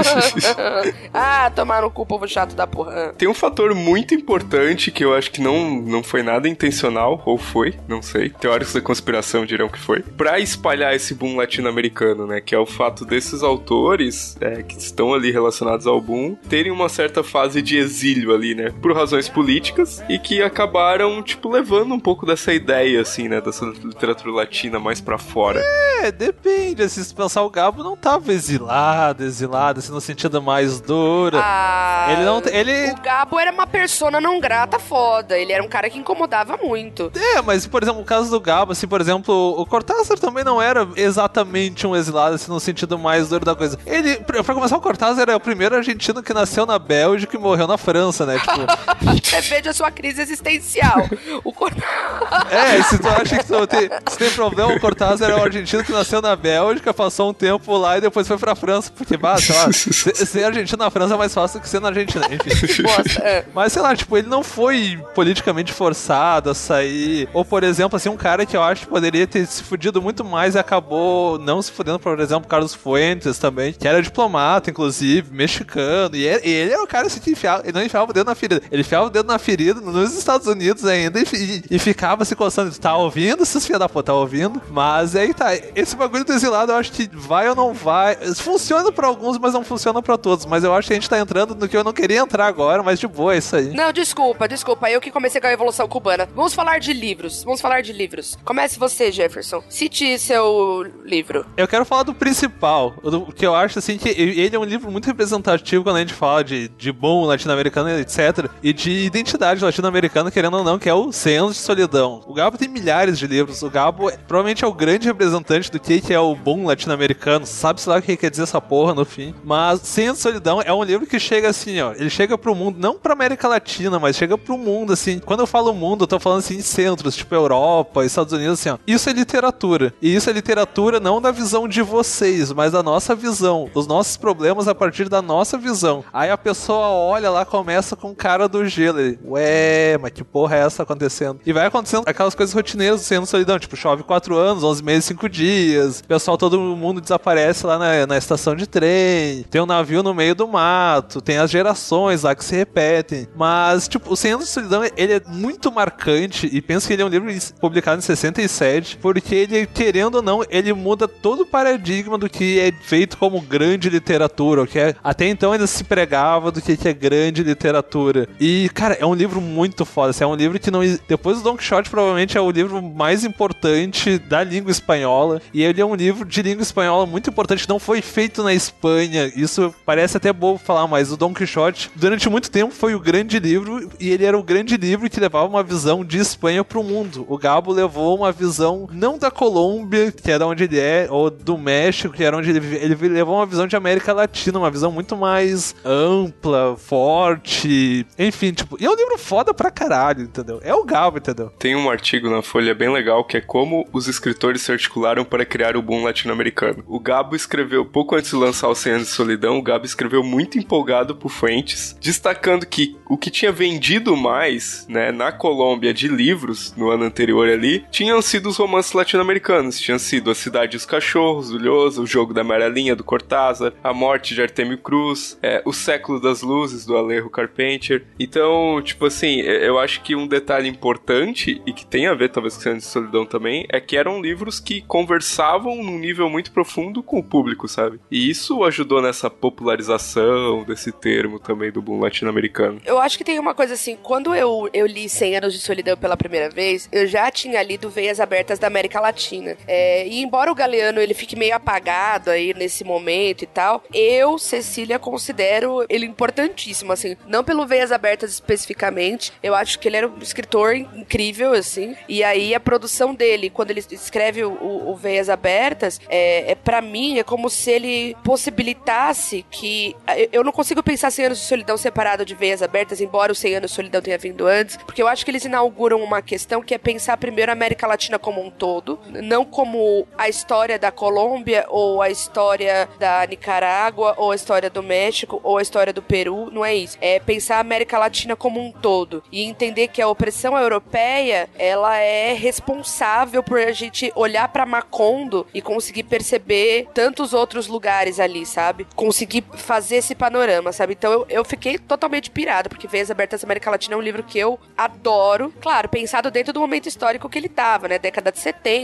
[1.12, 3.14] ah, tomaram o cu, povo chato da porra.
[3.18, 7.36] Tem um fator muito importante que eu acho que não, não foi nada intencional, ou
[7.36, 8.30] foi, não sei.
[8.30, 9.89] Teóricos da conspiração dirão que foi.
[10.16, 12.40] Pra espalhar esse boom latino-americano, né?
[12.40, 16.88] Que é o fato desses autores é, que estão ali relacionados ao boom terem uma
[16.88, 18.72] certa fase de exílio ali, né?
[18.80, 23.40] Por razões políticas e que acabaram, tipo, levando um pouco dessa ideia, assim, né?
[23.40, 25.60] Dessa literatura latina mais para fora.
[26.02, 26.88] É, depende.
[26.88, 31.38] Se pensar, o Gabo não tava exilado, exilado, assim, no sentido mais duro.
[31.40, 32.42] Ah, ele não.
[32.46, 32.92] Ele...
[32.92, 35.38] O Gabo era uma persona não grata foda.
[35.38, 37.12] Ele era um cara que incomodava muito.
[37.14, 40.60] É, mas, por exemplo, o caso do Gabo, assim, por exemplo, o Cortázar também não
[40.60, 43.78] era exatamente um exilado, assim, no sentido mais duro da coisa.
[43.86, 47.66] Ele, pra começar, o Cortázar é o primeiro argentino que nasceu na Bélgica e morreu
[47.66, 48.38] na França, né?
[48.38, 48.60] Tipo.
[49.34, 51.08] é, veja a sua crise existencial.
[51.42, 51.80] o Cortázar.
[52.50, 55.84] É, se tu acha que tu tem, se tem problema, o Cortázar é um argentino
[55.84, 59.36] que nasceu na Bélgica, passou um tempo lá e depois foi pra França, porque, bah,
[59.38, 62.82] sei lá, ser argentino na França é mais fácil do que ser na Argentina, enfim.
[62.82, 63.44] Nossa, é.
[63.54, 67.28] Mas, sei lá, tipo, ele não foi politicamente forçado a sair.
[67.32, 70.24] Ou, por exemplo, assim, um cara que eu acho que poderia ter se fudido muito
[70.24, 75.32] mais e acabou não se fudendo, por exemplo, Carlos Fuentes também, que era diplomata, inclusive,
[75.32, 78.26] mexicano, e ele, ele era o cara assim, que enfiava, ele não enfiava o dedo
[78.26, 82.24] na ferida, ele enfiava o dedo na ferida nos Estados Unidos ainda e, e, ficava
[82.24, 84.60] se coçando, tá ouvindo, seus filhos da puta, tá ouvindo?
[84.70, 88.90] Mas aí tá, esse bagulho do exilado eu acho que vai ou não vai, funciona
[88.90, 91.54] pra alguns, mas não funciona pra todos, mas eu acho que a gente tá entrando
[91.54, 93.72] no que eu não queria entrar agora, mas de boa, é isso aí.
[93.72, 96.28] Não, desculpa, desculpa, eu que comecei com a Revolução Cubana.
[96.34, 98.36] Vamos falar de livros, vamos falar de livros.
[98.44, 99.49] Comece você, Jefferson.
[99.68, 101.44] Cite seu livro.
[101.56, 104.90] Eu quero falar do principal, do, que eu acho assim que ele é um livro
[104.90, 108.50] muito representativo quando a gente fala de, de bom latino-americano, etc.
[108.62, 112.22] E de identidade latino-americana, querendo ou não, que é o 100 anos de solidão.
[112.26, 113.62] O Gabo tem milhares de livros.
[113.62, 117.46] O Gabo é, provavelmente é o grande representante do que, que é o bom latino-americano.
[117.46, 119.34] Sabe-se lá o que quer dizer essa porra no fim.
[119.44, 121.92] Mas 100 anos de solidão é um livro que chega assim, ó.
[121.92, 125.18] Ele chega pro mundo, não pra América Latina, mas chega pro mundo, assim.
[125.18, 128.70] Quando eu falo mundo, eu tô falando assim de centros, tipo Europa, Estados Unidos, assim,
[128.70, 128.78] ó.
[128.86, 129.94] Isso é literatura.
[130.02, 133.70] E isso é literatura não da visão de vocês, mas da nossa visão.
[133.74, 136.04] Os nossos problemas a partir da nossa visão.
[136.12, 139.00] Aí a pessoa olha lá, começa com cara do gelo.
[139.00, 141.40] Ele, Ué, mas que porra é essa acontecendo?
[141.44, 145.04] E vai acontecendo aquelas coisas rotineiras do Senhor Solidão, tipo, chove quatro anos, 11 meses,
[145.06, 149.66] cinco dias, o pessoal, todo mundo desaparece lá na, na estação de trem, tem um
[149.66, 153.28] navio no meio do mato, tem as gerações lá que se repetem.
[153.36, 157.04] Mas, tipo, o Senhor da Solidão, ele é muito marcante e penso que ele é
[157.04, 162.18] um livro publicado em 67, porque ele, querendo ou não, ele muda todo o paradigma
[162.18, 166.60] do que é feito como grande literatura, que é, até então ainda se pregava do
[166.60, 168.28] que é grande literatura.
[168.38, 170.80] E, cara, é um livro muito foda, assim, é um livro que não...
[171.08, 175.80] Depois do Don Quixote, provavelmente é o livro mais importante da língua espanhola, e ele
[175.80, 180.16] é um livro de língua espanhola muito importante, não foi feito na Espanha, isso parece
[180.16, 184.10] até bobo falar, mas o Don Quixote, durante muito tempo, foi o grande livro, e
[184.10, 187.24] ele era o grande livro que levava uma visão de Espanha pro mundo.
[187.28, 191.56] O Gabo levou uma visão não da Colômbia, que era onde ele é, ou do
[191.56, 192.76] México, que era onde ele vive.
[192.76, 198.76] Ele levou uma visão de América Latina, uma visão muito mais ampla, forte, enfim, tipo,
[198.80, 200.60] e é um livro foda pra caralho, entendeu?
[200.62, 201.50] É o Gabo, entendeu?
[201.58, 205.44] Tem um artigo na Folha bem legal que é como os escritores se articularam para
[205.44, 206.82] criar o boom latino-americano.
[206.86, 210.58] O Gabo escreveu, pouco antes de lançar o Anos de Solidão, o Gabo escreveu muito
[210.58, 216.74] empolgado por Fuentes, destacando que o que tinha vendido mais, né, na Colômbia de livros
[216.76, 219.80] no ano anterior ali, tinham sido os romances latino-americanos.
[219.80, 223.92] Tinham sido A Cidade dos Cachorros, do Lhosa, O Jogo da Amarelinha, do Cortázar, A
[223.92, 228.04] Morte de Artemio Cruz, é, O Século das Luzes, do Alejo Carpenter.
[228.18, 232.54] Então, tipo assim, eu acho que um detalhe importante, e que tem a ver talvez
[232.54, 237.02] com Cena de Solidão também, é que eram livros que conversavam num nível muito profundo
[237.02, 237.98] com o público, sabe?
[238.10, 242.80] E isso ajudou nessa popularização desse termo também do boom latino-americano.
[242.84, 245.96] Eu acho que tem uma coisa assim, quando eu, eu li 100 Anos de Solidão
[245.96, 249.56] pela primeira vez, eu já tinha lido Veias Abertas da América Latina.
[249.66, 254.38] É, e embora o Galeano ele fique meio apagado aí nesse momento e tal, eu,
[254.38, 260.08] Cecília, considero ele importantíssimo, assim, não pelo Veias Abertas especificamente, eu acho que ele era
[260.08, 265.28] um escritor incrível, assim, e aí a produção dele, quando ele escreve o, o, Veias
[265.28, 269.96] Abertas, é, é para mim, é como se ele possibilitasse que.
[270.32, 273.56] Eu não consigo pensar 100 anos de solidão separado de Veias Abertas, embora o 100
[273.56, 276.74] anos de solidão tenha vindo antes, porque eu acho que eles inauguram uma questão que
[276.74, 281.66] é pensar primeiro a América Latina como um todo, não como a história da Colômbia
[281.68, 286.50] ou a história da Nicarágua ou a história do México ou a história do Peru,
[286.50, 286.96] não é isso.
[287.00, 291.96] É pensar a América Latina como um todo e entender que a opressão europeia, ela
[291.98, 298.46] é responsável por a gente olhar para Macondo e conseguir perceber tantos outros lugares ali,
[298.46, 298.86] sabe?
[298.94, 300.94] Conseguir fazer esse panorama, sabe?
[300.94, 304.22] Então eu, eu fiquei totalmente pirada, porque Veias Abertas da América Latina é um livro
[304.22, 305.52] que eu adoro.
[305.60, 307.98] Claro, pensado dentro do momento histórico que ele tava, né?
[307.98, 308.79] Década de 70,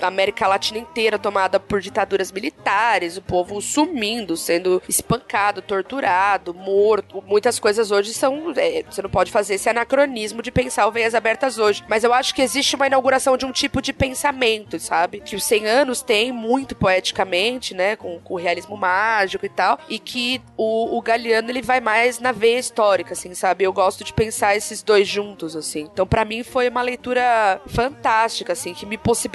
[0.00, 7.22] a América Latina inteira tomada por ditaduras militares, o povo sumindo, sendo espancado, torturado, morto.
[7.26, 8.52] Muitas coisas hoje são.
[8.56, 11.84] É, você não pode fazer esse anacronismo de pensar o Veias Abertas hoje.
[11.88, 15.20] Mas eu acho que existe uma inauguração de um tipo de pensamento, sabe?
[15.20, 17.96] Que os 100 anos tem muito poeticamente, né?
[17.96, 19.78] Com, com o realismo mágico e tal.
[19.88, 23.64] E que o, o Galeano ele vai mais na veia histórica, assim, sabe?
[23.64, 25.88] Eu gosto de pensar esses dois juntos, assim.
[25.92, 29.29] Então, para mim, foi uma leitura fantástica, assim, que me possibilitou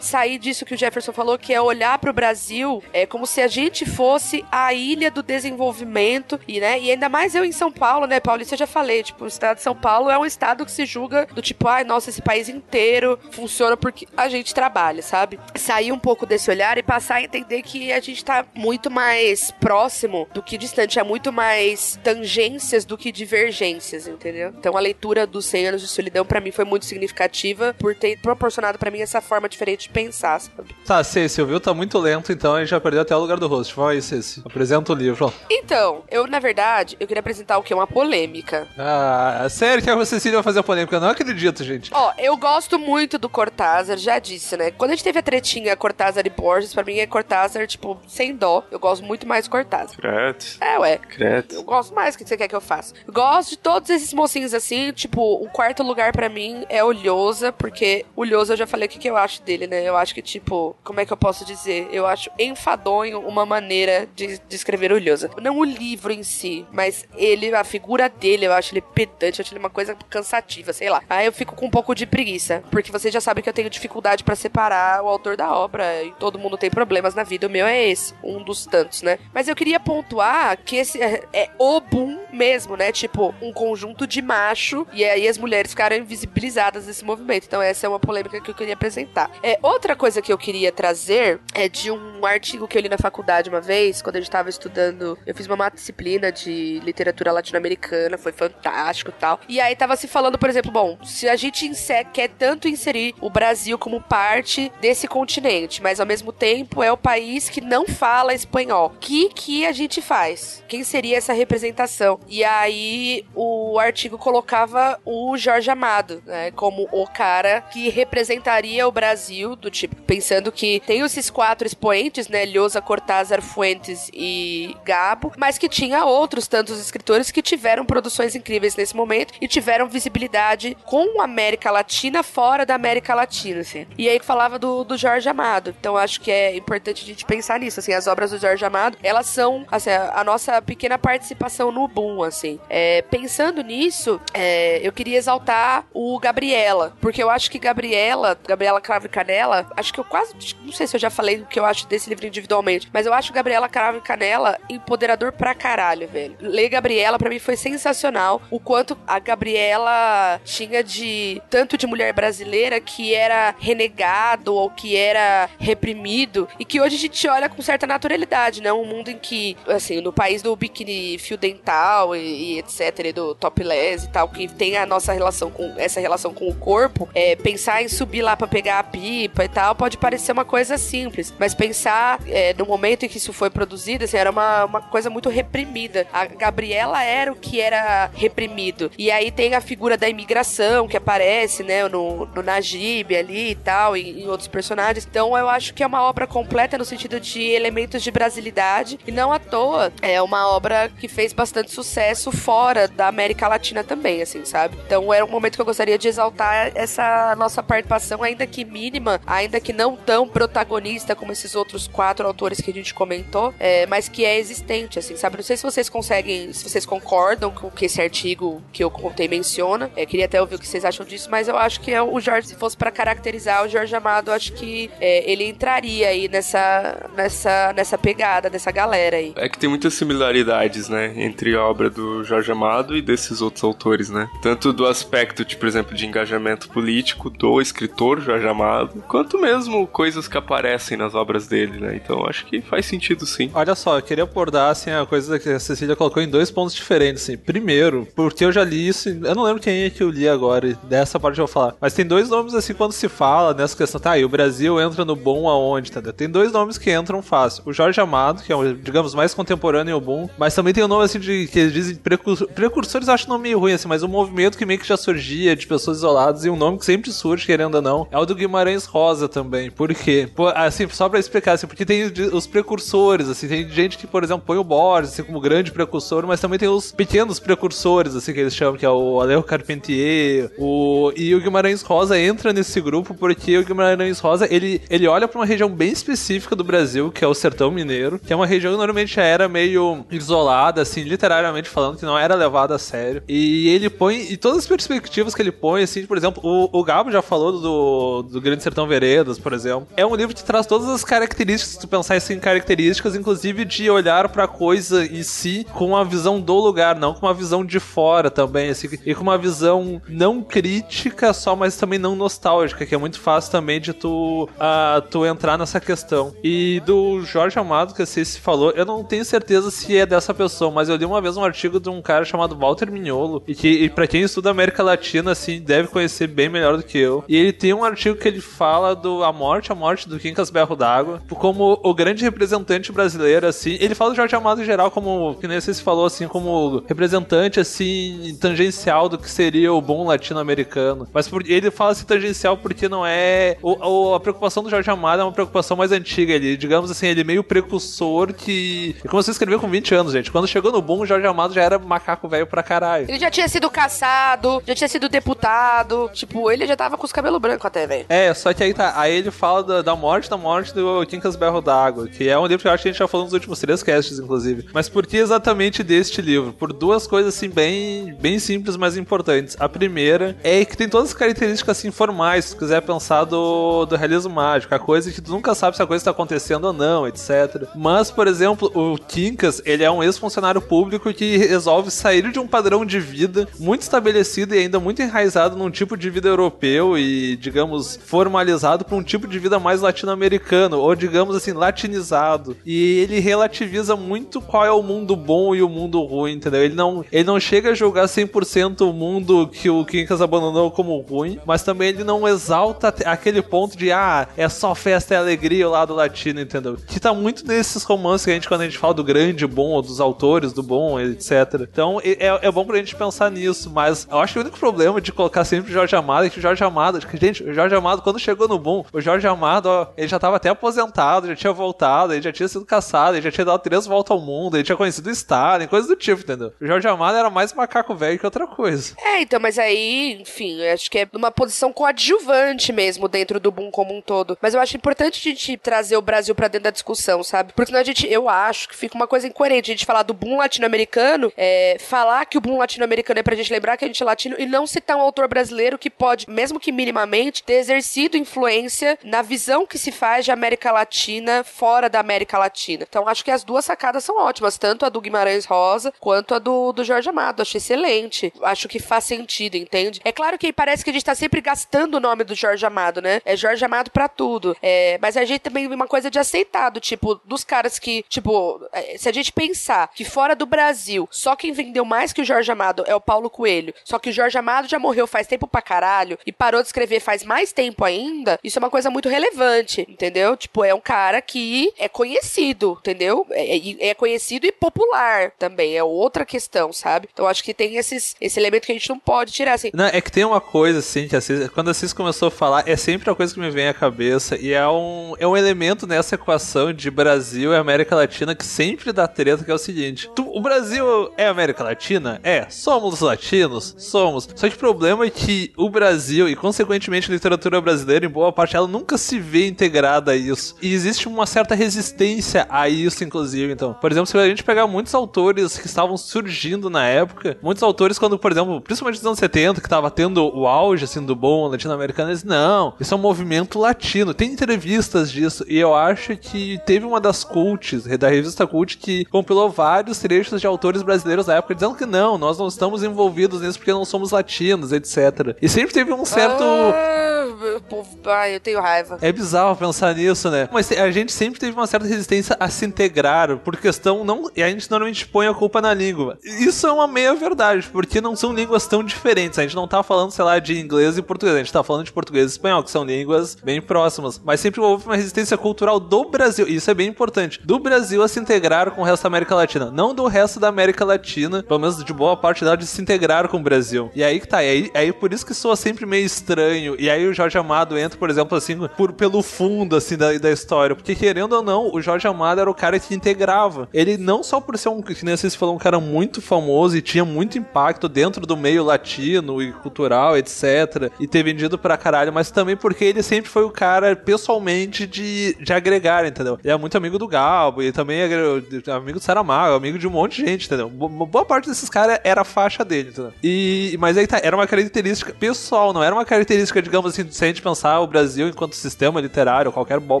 [0.00, 3.40] sair disso que o Jefferson falou, que é olhar para o Brasil é como se
[3.40, 6.78] a gente fosse a ilha do desenvolvimento e, né?
[6.80, 9.56] E ainda mais eu em São Paulo, né, Paulista, eu já falei, tipo, o estado
[9.56, 12.48] de São Paulo é um estado que se julga do tipo, ai, nossa, esse país
[12.48, 15.38] inteiro funciona porque a gente trabalha, sabe?
[15.54, 19.50] Sair um pouco desse olhar e passar a entender que a gente tá muito mais
[19.50, 24.52] próximo do que distante, é muito mais tangências do que divergências, entendeu?
[24.58, 28.18] Então a leitura dos 100 anos de solidão para mim foi muito significativa por ter
[28.20, 30.74] proporcionado para mim essa forma diferente de pensar, sabe?
[30.86, 33.38] Tá, Ceci, o viu tá muito lento, então a gente já perdeu até o lugar
[33.38, 33.74] do host.
[33.74, 34.42] Vai aí, Ceci.
[34.44, 35.32] Apresenta o livro.
[35.50, 37.74] Então, eu, na verdade, eu queria apresentar o que?
[37.74, 38.66] Uma polêmica.
[38.78, 40.96] Ah, sério que a Cecília vai fazer a polêmica?
[40.96, 41.90] Eu não acredito, gente.
[41.92, 44.70] Ó, eu gosto muito do Cortázar, já disse, né?
[44.70, 48.34] Quando a gente teve a tretinha Cortázar e Borges, pra mim é Cortázar, tipo, sem
[48.34, 48.64] dó.
[48.70, 49.96] Eu gosto muito mais do Cortázar.
[49.96, 50.44] Credo.
[50.60, 50.98] É, ué.
[50.98, 51.54] Credo.
[51.54, 52.14] Eu gosto mais.
[52.14, 52.94] O que você quer que eu faça?
[53.06, 54.92] Eu gosto de todos esses mocinhos assim.
[54.92, 58.86] Tipo, o quarto lugar pra mim é o Lhosa, porque o Lhosa eu já falei
[58.86, 59.82] o que, que eu acho dele, né?
[59.82, 61.88] Eu acho que, tipo, como é que eu posso dizer?
[61.92, 65.30] Eu acho enfadonho uma maneira de descrever o Lhosa.
[65.40, 69.44] Não o livro em si, mas ele, a figura dele, eu acho ele pedante, eu
[69.44, 71.02] acho ele uma coisa cansativa, sei lá.
[71.08, 73.70] Aí eu fico com um pouco de preguiça, porque vocês já sabem que eu tenho
[73.70, 77.50] dificuldade pra separar o autor da obra, e todo mundo tem problemas na vida, o
[77.50, 79.18] meu é esse, um dos tantos, né?
[79.32, 82.92] Mas eu queria pontuar que esse é, é o boom mesmo, né?
[82.92, 87.44] Tipo, um conjunto de macho, e aí as mulheres ficaram invisibilizadas nesse movimento.
[87.46, 88.97] Então essa é uma polêmica que eu queria apresentar.
[89.42, 92.98] É, outra coisa que eu queria trazer é de um artigo que eu li na
[92.98, 98.16] faculdade uma vez, quando a gente tava estudando, eu fiz uma disciplina de literatura latino-americana,
[98.18, 99.40] foi fantástico tal.
[99.48, 101.68] E aí tava se falando, por exemplo, bom, se a gente
[102.12, 106.96] quer tanto inserir o Brasil como parte desse continente, mas ao mesmo tempo é o
[106.96, 108.92] país que não fala espanhol.
[108.94, 110.64] O que que a gente faz?
[110.68, 112.20] Quem seria essa representação?
[112.26, 118.92] E aí o artigo colocava o Jorge Amado, né, como o cara que representaria o
[118.92, 125.32] Brasil, do tipo, pensando que tem esses quatro expoentes, né, Lhosa, Cortázar, Fuentes e Gabo,
[125.36, 130.76] mas que tinha outros tantos escritores que tiveram produções incríveis nesse momento e tiveram visibilidade
[130.84, 133.86] com a América Latina fora da América Latina, assim.
[133.96, 135.74] E aí falava do, do Jorge Amado.
[135.78, 138.98] Então acho que é importante a gente pensar nisso, assim, as obras do Jorge Amado,
[139.02, 142.58] elas são, assim, a, nossa pequena participação no boom, assim.
[142.68, 148.38] É, pensando nisso, é, eu queria exaltar o Gabriela, porque eu acho que Gabriela,
[148.78, 151.46] Gabriela Cravo e Canela, acho que eu quase, não sei se eu já falei o
[151.46, 155.54] que eu acho desse livro individualmente, mas eu acho Gabriela Cravo e Canela empoderador pra
[155.54, 156.36] caralho, velho.
[156.40, 162.12] Ler Gabriela pra mim foi sensacional, o quanto a Gabriela tinha de tanto de mulher
[162.12, 167.60] brasileira que era renegado ou que era reprimido e que hoje a gente olha com
[167.62, 168.72] certa naturalidade, né?
[168.72, 173.12] Um mundo em que, assim, no país do biquíni fio dental e, e etc, e
[173.12, 177.08] do topless e tal, que tem a nossa relação com essa relação com o corpo,
[177.14, 180.76] é, pensar em subir lá pra pegar a pipa e tal pode parecer uma coisa
[180.78, 184.80] simples, mas pensar é, no momento em que isso foi produzido, assim, era uma, uma
[184.80, 186.06] coisa muito reprimida.
[186.12, 188.90] A Gabriela era o que era reprimido.
[188.98, 193.54] E aí tem a figura da imigração que aparece, né, no, no Najib ali e
[193.54, 195.06] tal, e em outros personagens.
[195.08, 199.12] Então eu acho que é uma obra completa no sentido de elementos de brasilidade e
[199.12, 204.22] não à toa é uma obra que fez bastante sucesso fora da América Latina também,
[204.22, 204.76] assim, sabe?
[204.86, 209.20] Então era um momento que eu gostaria de exaltar essa nossa participação, ainda que mínima,
[209.26, 213.86] ainda que não tão protagonista como esses outros quatro autores que a gente comentou, é,
[213.86, 215.36] mas que é existente, assim, sabe?
[215.36, 218.90] Não sei se vocês conseguem, se vocês concordam com o que esse artigo que eu
[218.90, 219.90] contei menciona.
[219.96, 222.20] É, queria até ouvir o que vocês acham disso, mas eu acho que é o
[222.20, 227.10] Jorge, se fosse para caracterizar o Jorge Amado, acho que é, ele entraria aí nessa,
[227.16, 229.32] nessa, nessa pegada dessa galera aí.
[229.36, 233.64] É que tem muitas similaridades, né, entre a obra do Jorge Amado e desses outros
[233.64, 234.28] autores, né?
[234.42, 239.86] Tanto do aspecto, de, por exemplo, de engajamento político do escritor Jorge Amado, quanto mesmo
[239.86, 241.96] coisas que aparecem nas obras dele, né?
[241.96, 243.50] Então acho que faz sentido sim.
[243.54, 246.74] Olha só, eu queria abordar assim, a coisa que a Cecília colocou em dois pontos
[246.74, 247.22] diferentes.
[247.22, 247.36] Assim.
[247.36, 250.68] Primeiro, porque eu já li isso, eu não lembro quem é que eu li agora,
[250.68, 251.74] e dessa parte eu vou falar.
[251.80, 255.04] Mas tem dois nomes assim quando se fala nessa questão, tá, e o Brasil entra
[255.04, 256.12] no bom aonde, entendeu?
[256.12, 257.62] Tem dois nomes que entram fácil.
[257.66, 261.04] O Jorge Amado, que é digamos, mais contemporâneo ao boom, mas também tem o nome
[261.04, 264.02] assim de que eles dizem precur- precursores, eu acho o nome meio ruim assim, mas
[264.02, 267.10] um movimento que meio que já surgia de pessoas isoladas e um nome que sempre
[267.12, 269.70] surge, querendo ou não, é o do Guimarães Rosa também.
[269.70, 270.28] Por quê?
[270.34, 274.22] Pô, assim, só pra explicar, assim, porque tem os precursores, assim, tem gente que, por
[274.22, 278.32] exemplo, põe o Borges assim, como grande precursor, mas também tem os pequenos precursores, assim,
[278.32, 281.12] que eles chamam, que é o Alejo Carpentier, o...
[281.16, 285.38] e o Guimarães Rosa entra nesse grupo porque o Guimarães Rosa, ele, ele olha pra
[285.38, 288.72] uma região bem específica do Brasil, que é o Sertão Mineiro, que é uma região
[288.72, 293.22] que normalmente já era meio isolada, assim, literariamente falando, que não era levada a sério.
[293.28, 296.84] E ele põe, e todas as perspectivas que ele põe, assim, por exemplo, o, o
[296.84, 299.88] Gabo já falou do, do Grande Sertão Veredas, por exemplo.
[299.96, 303.64] É um livro que traz todas as características, se tu pensar assim, em características, inclusive
[303.64, 307.64] de olhar pra coisa em si com uma visão do lugar, não com uma visão
[307.64, 312.86] de fora também, assim, e com uma visão não crítica só, mas também não nostálgica,
[312.86, 316.34] que é muito fácil também de tu, ah, tu entrar nessa questão.
[316.42, 320.32] E do Jorge Amado, que você se falou, eu não tenho certeza se é dessa
[320.32, 323.54] pessoa, mas eu li uma vez um artigo de um cara chamado Walter Mignolo, e
[323.54, 327.24] que e pra quem estuda América Latina, assim, deve conhecer bem melhor do que eu.
[327.28, 330.50] E ele tem um artigo que ele fala do A Morte, a Morte do Quincas
[330.50, 333.76] Berro d'Água, como o grande representante brasileiro, assim.
[333.80, 336.82] Ele fala do Jorge Amado em geral como, que nem você se falou, assim, como
[336.86, 341.08] representante, assim, tangencial do que seria o bom latino-americano.
[341.12, 343.56] Mas por, ele fala assim tangencial porque não é...
[343.62, 346.32] O, o- a preocupação do Jorge Amado é uma preocupação mais antiga.
[346.32, 348.96] Ele, digamos assim, ele é meio precursor que...
[348.98, 350.30] Ele começou a escrever com 20 anos, gente.
[350.30, 353.06] Quando chegou no boom, o Jorge Amado já era macaco velho pra caralho.
[353.08, 357.12] Ele já tinha sido caçado, já tinha sido deputado, tipo, ele já tava com os
[357.12, 357.97] cabelos brancos até, velho.
[358.08, 358.92] É, só que aí tá.
[358.96, 362.46] Aí ele fala da, da morte, da morte do Quincas Berro d'Água, que é um
[362.46, 364.66] livro que eu acho que a gente já falou nos últimos três casts, inclusive.
[364.72, 366.52] Mas por que exatamente deste livro?
[366.52, 369.56] Por duas coisas, assim, bem, bem simples, mas importantes.
[369.58, 373.86] A primeira é que tem todas as características, assim, formais, se tu quiser pensar do,
[373.86, 376.72] do realismo mágico, a coisa que tu nunca sabe se a coisa tá acontecendo ou
[376.72, 377.68] não, etc.
[377.74, 382.46] Mas, por exemplo, o Quincas, ele é um ex-funcionário público que resolve sair de um
[382.46, 387.36] padrão de vida muito estabelecido e ainda muito enraizado num tipo de vida europeu e,
[387.36, 392.56] digamos, formalizado para um tipo de vida mais latino-americano, ou digamos assim, latinizado.
[392.64, 396.62] E ele relativiza muito qual é o mundo bom e o mundo ruim, entendeu?
[396.62, 400.98] Ele não, ele não chega a julgar 100% o mundo que o Quincas abandonou como
[401.00, 405.68] ruim, mas também ele não exalta aquele ponto de, ah, é só festa e alegria
[405.68, 406.76] o lado latino, entendeu?
[406.86, 409.80] Que tá muito nesses romances que a gente, quando a gente fala do grande bom,
[409.80, 411.66] dos autores do bom, etc.
[411.70, 415.00] Então é, é bom pra gente pensar nisso, mas eu acho que o único problema
[415.00, 418.02] de colocar sempre o Jorge Amado é que o Jorge Amado, gente, o Jorge Amado,
[418.02, 421.52] quando chegou no boom, o Jorge Amado, ó, ele já tava até aposentado, já tinha
[421.52, 424.64] voltado, ele já tinha sido caçado, ele já tinha dado três voltas ao mundo, ele
[424.64, 426.52] tinha conhecido o Stalin, coisas do tipo, entendeu?
[426.60, 428.94] O Jorge Amado era mais macaco velho que outra coisa.
[428.98, 433.70] É, então, mas aí, enfim, acho que é uma posição coadjuvante mesmo dentro do boom
[433.70, 434.36] como um todo.
[434.40, 437.52] Mas eu acho importante a gente trazer o Brasil para dentro da discussão, sabe?
[437.52, 440.14] Porque senão a gente, eu acho que fica uma coisa incoerente a gente falar do
[440.14, 444.02] boom latino-americano, é, falar que o boom latino-americano é pra gente lembrar que a gente
[444.02, 448.16] é latino e não citar um autor brasileiro que pode, mesmo que minimamente, ter exercido
[448.16, 452.86] influência na visão que se faz de América Latina fora da América Latina.
[452.88, 456.38] Então acho que as duas sacadas são ótimas, tanto a do Guimarães Rosa quanto a
[456.38, 457.42] do, do Jorge Amado.
[457.42, 458.32] Acho excelente.
[458.42, 460.00] Acho que faz sentido, entende?
[460.04, 463.02] É claro que parece que a gente tá sempre gastando o nome do Jorge Amado,
[463.02, 463.20] né?
[463.24, 464.56] É Jorge Amado pra tudo.
[464.62, 468.96] É, mas a gente também uma coisa de aceitado, tipo, dos caras que, tipo, é,
[468.96, 472.50] se a gente pensar que fora do Brasil, só quem vendeu mais que o Jorge
[472.50, 475.60] Amado é o Paulo Coelho, só que o Jorge Amado já morreu faz tempo pra
[475.60, 479.84] caralho e parou de escrever faz mais tempo ainda, isso é uma coisa muito relevante,
[479.88, 480.36] entendeu?
[480.36, 483.26] Tipo, é um cara que é conhecido, entendeu?
[483.32, 487.08] É, é, é conhecido e popular também, é outra questão, sabe?
[487.12, 489.72] Então acho que tem esses, esse elemento que a gente não pode tirar, assim.
[489.74, 492.62] Não, é que tem uma coisa, assim, que Assis, quando a Assis começou a falar,
[492.64, 495.84] é sempre a coisa que me vem à cabeça e é um, é um elemento
[495.84, 500.08] nessa equação de Brasil e América Latina que sempre dá treta, que é o seguinte:
[500.14, 502.20] tu, o Brasil é América Latina?
[502.22, 502.48] É.
[502.48, 503.74] Somos latinos?
[503.76, 504.28] Somos.
[504.36, 508.32] Só que o problema é que o Brasil, e consequentemente a literatura brasileira, em boa
[508.32, 510.56] parte, ela nunca se vê integrada a isso.
[510.60, 513.52] E existe uma certa resistência a isso, inclusive.
[513.52, 517.62] Então, por exemplo, se a gente pegar muitos autores que estavam surgindo na época, muitos
[517.62, 521.14] autores, quando, por exemplo, principalmente nos anos 70, que estava tendo o auge assim do
[521.14, 524.14] bom latino-americano, eles não, isso é um movimento latino.
[524.14, 529.04] Tem entrevistas disso, e eu acho que teve uma das cults, da revista Cult, que
[529.06, 533.40] compilou vários trechos de autores brasileiros da época dizendo que não, nós não estamos envolvidos
[533.40, 535.36] nisso porque não somos latinos, etc.
[535.40, 536.42] E sempre teve um certo.
[536.42, 538.98] Ah, eu tenho raiva.
[539.00, 540.48] É bizarro pensar nisso, né?
[540.52, 544.30] Mas a gente sempre teve uma certa resistência a se integrar, por questão não.
[544.36, 546.18] E a gente normalmente põe a culpa na língua.
[546.22, 549.38] Isso é uma meia verdade, porque não são línguas tão diferentes.
[549.38, 551.84] A gente não tá falando, sei lá, de inglês e português, a gente tá falando
[551.84, 554.20] de português e espanhol, que são línguas bem próximas.
[554.24, 558.02] Mas sempre houve uma resistência cultural do Brasil, e isso é bem importante, do Brasil
[558.02, 559.70] a se integrar com o resto da América Latina.
[559.70, 563.28] Não do resto da América Latina, pelo menos de boa parte dela, de se integrar
[563.28, 563.90] com o Brasil.
[563.94, 566.76] E aí que tá, e aí, aí por isso que soa sempre meio estranho.
[566.78, 570.30] E aí o Jorge Amado entra, por exemplo, assim, por, pelo fundo, assim, da, da
[570.30, 570.76] história.
[570.76, 573.68] Porque querendo ou não, o Jorge Amado era o cara que integrava.
[573.74, 576.82] Ele não só por ser um, que nem vocês falou, um cara muito famoso e
[576.82, 580.90] tinha muito impacto dentro do meio latino e cultural, etc.
[581.00, 585.36] E ter vendido pra caralho, mas também porque ele sempre foi o cara, pessoalmente, de,
[585.40, 586.38] de agregar, entendeu?
[586.42, 589.90] Ele é muito amigo do Galbo, e também é amigo do Saramago, amigo de um
[589.90, 590.68] monte de gente, entendeu?
[590.68, 593.12] Boa parte desses caras era a faixa dele, entendeu?
[593.22, 597.24] E, mas aí tá, era uma característica pessoal, não era uma característica, digamos assim, se
[597.24, 600.00] a gente pensar o Brasil enquanto sistema literário, qualquer bo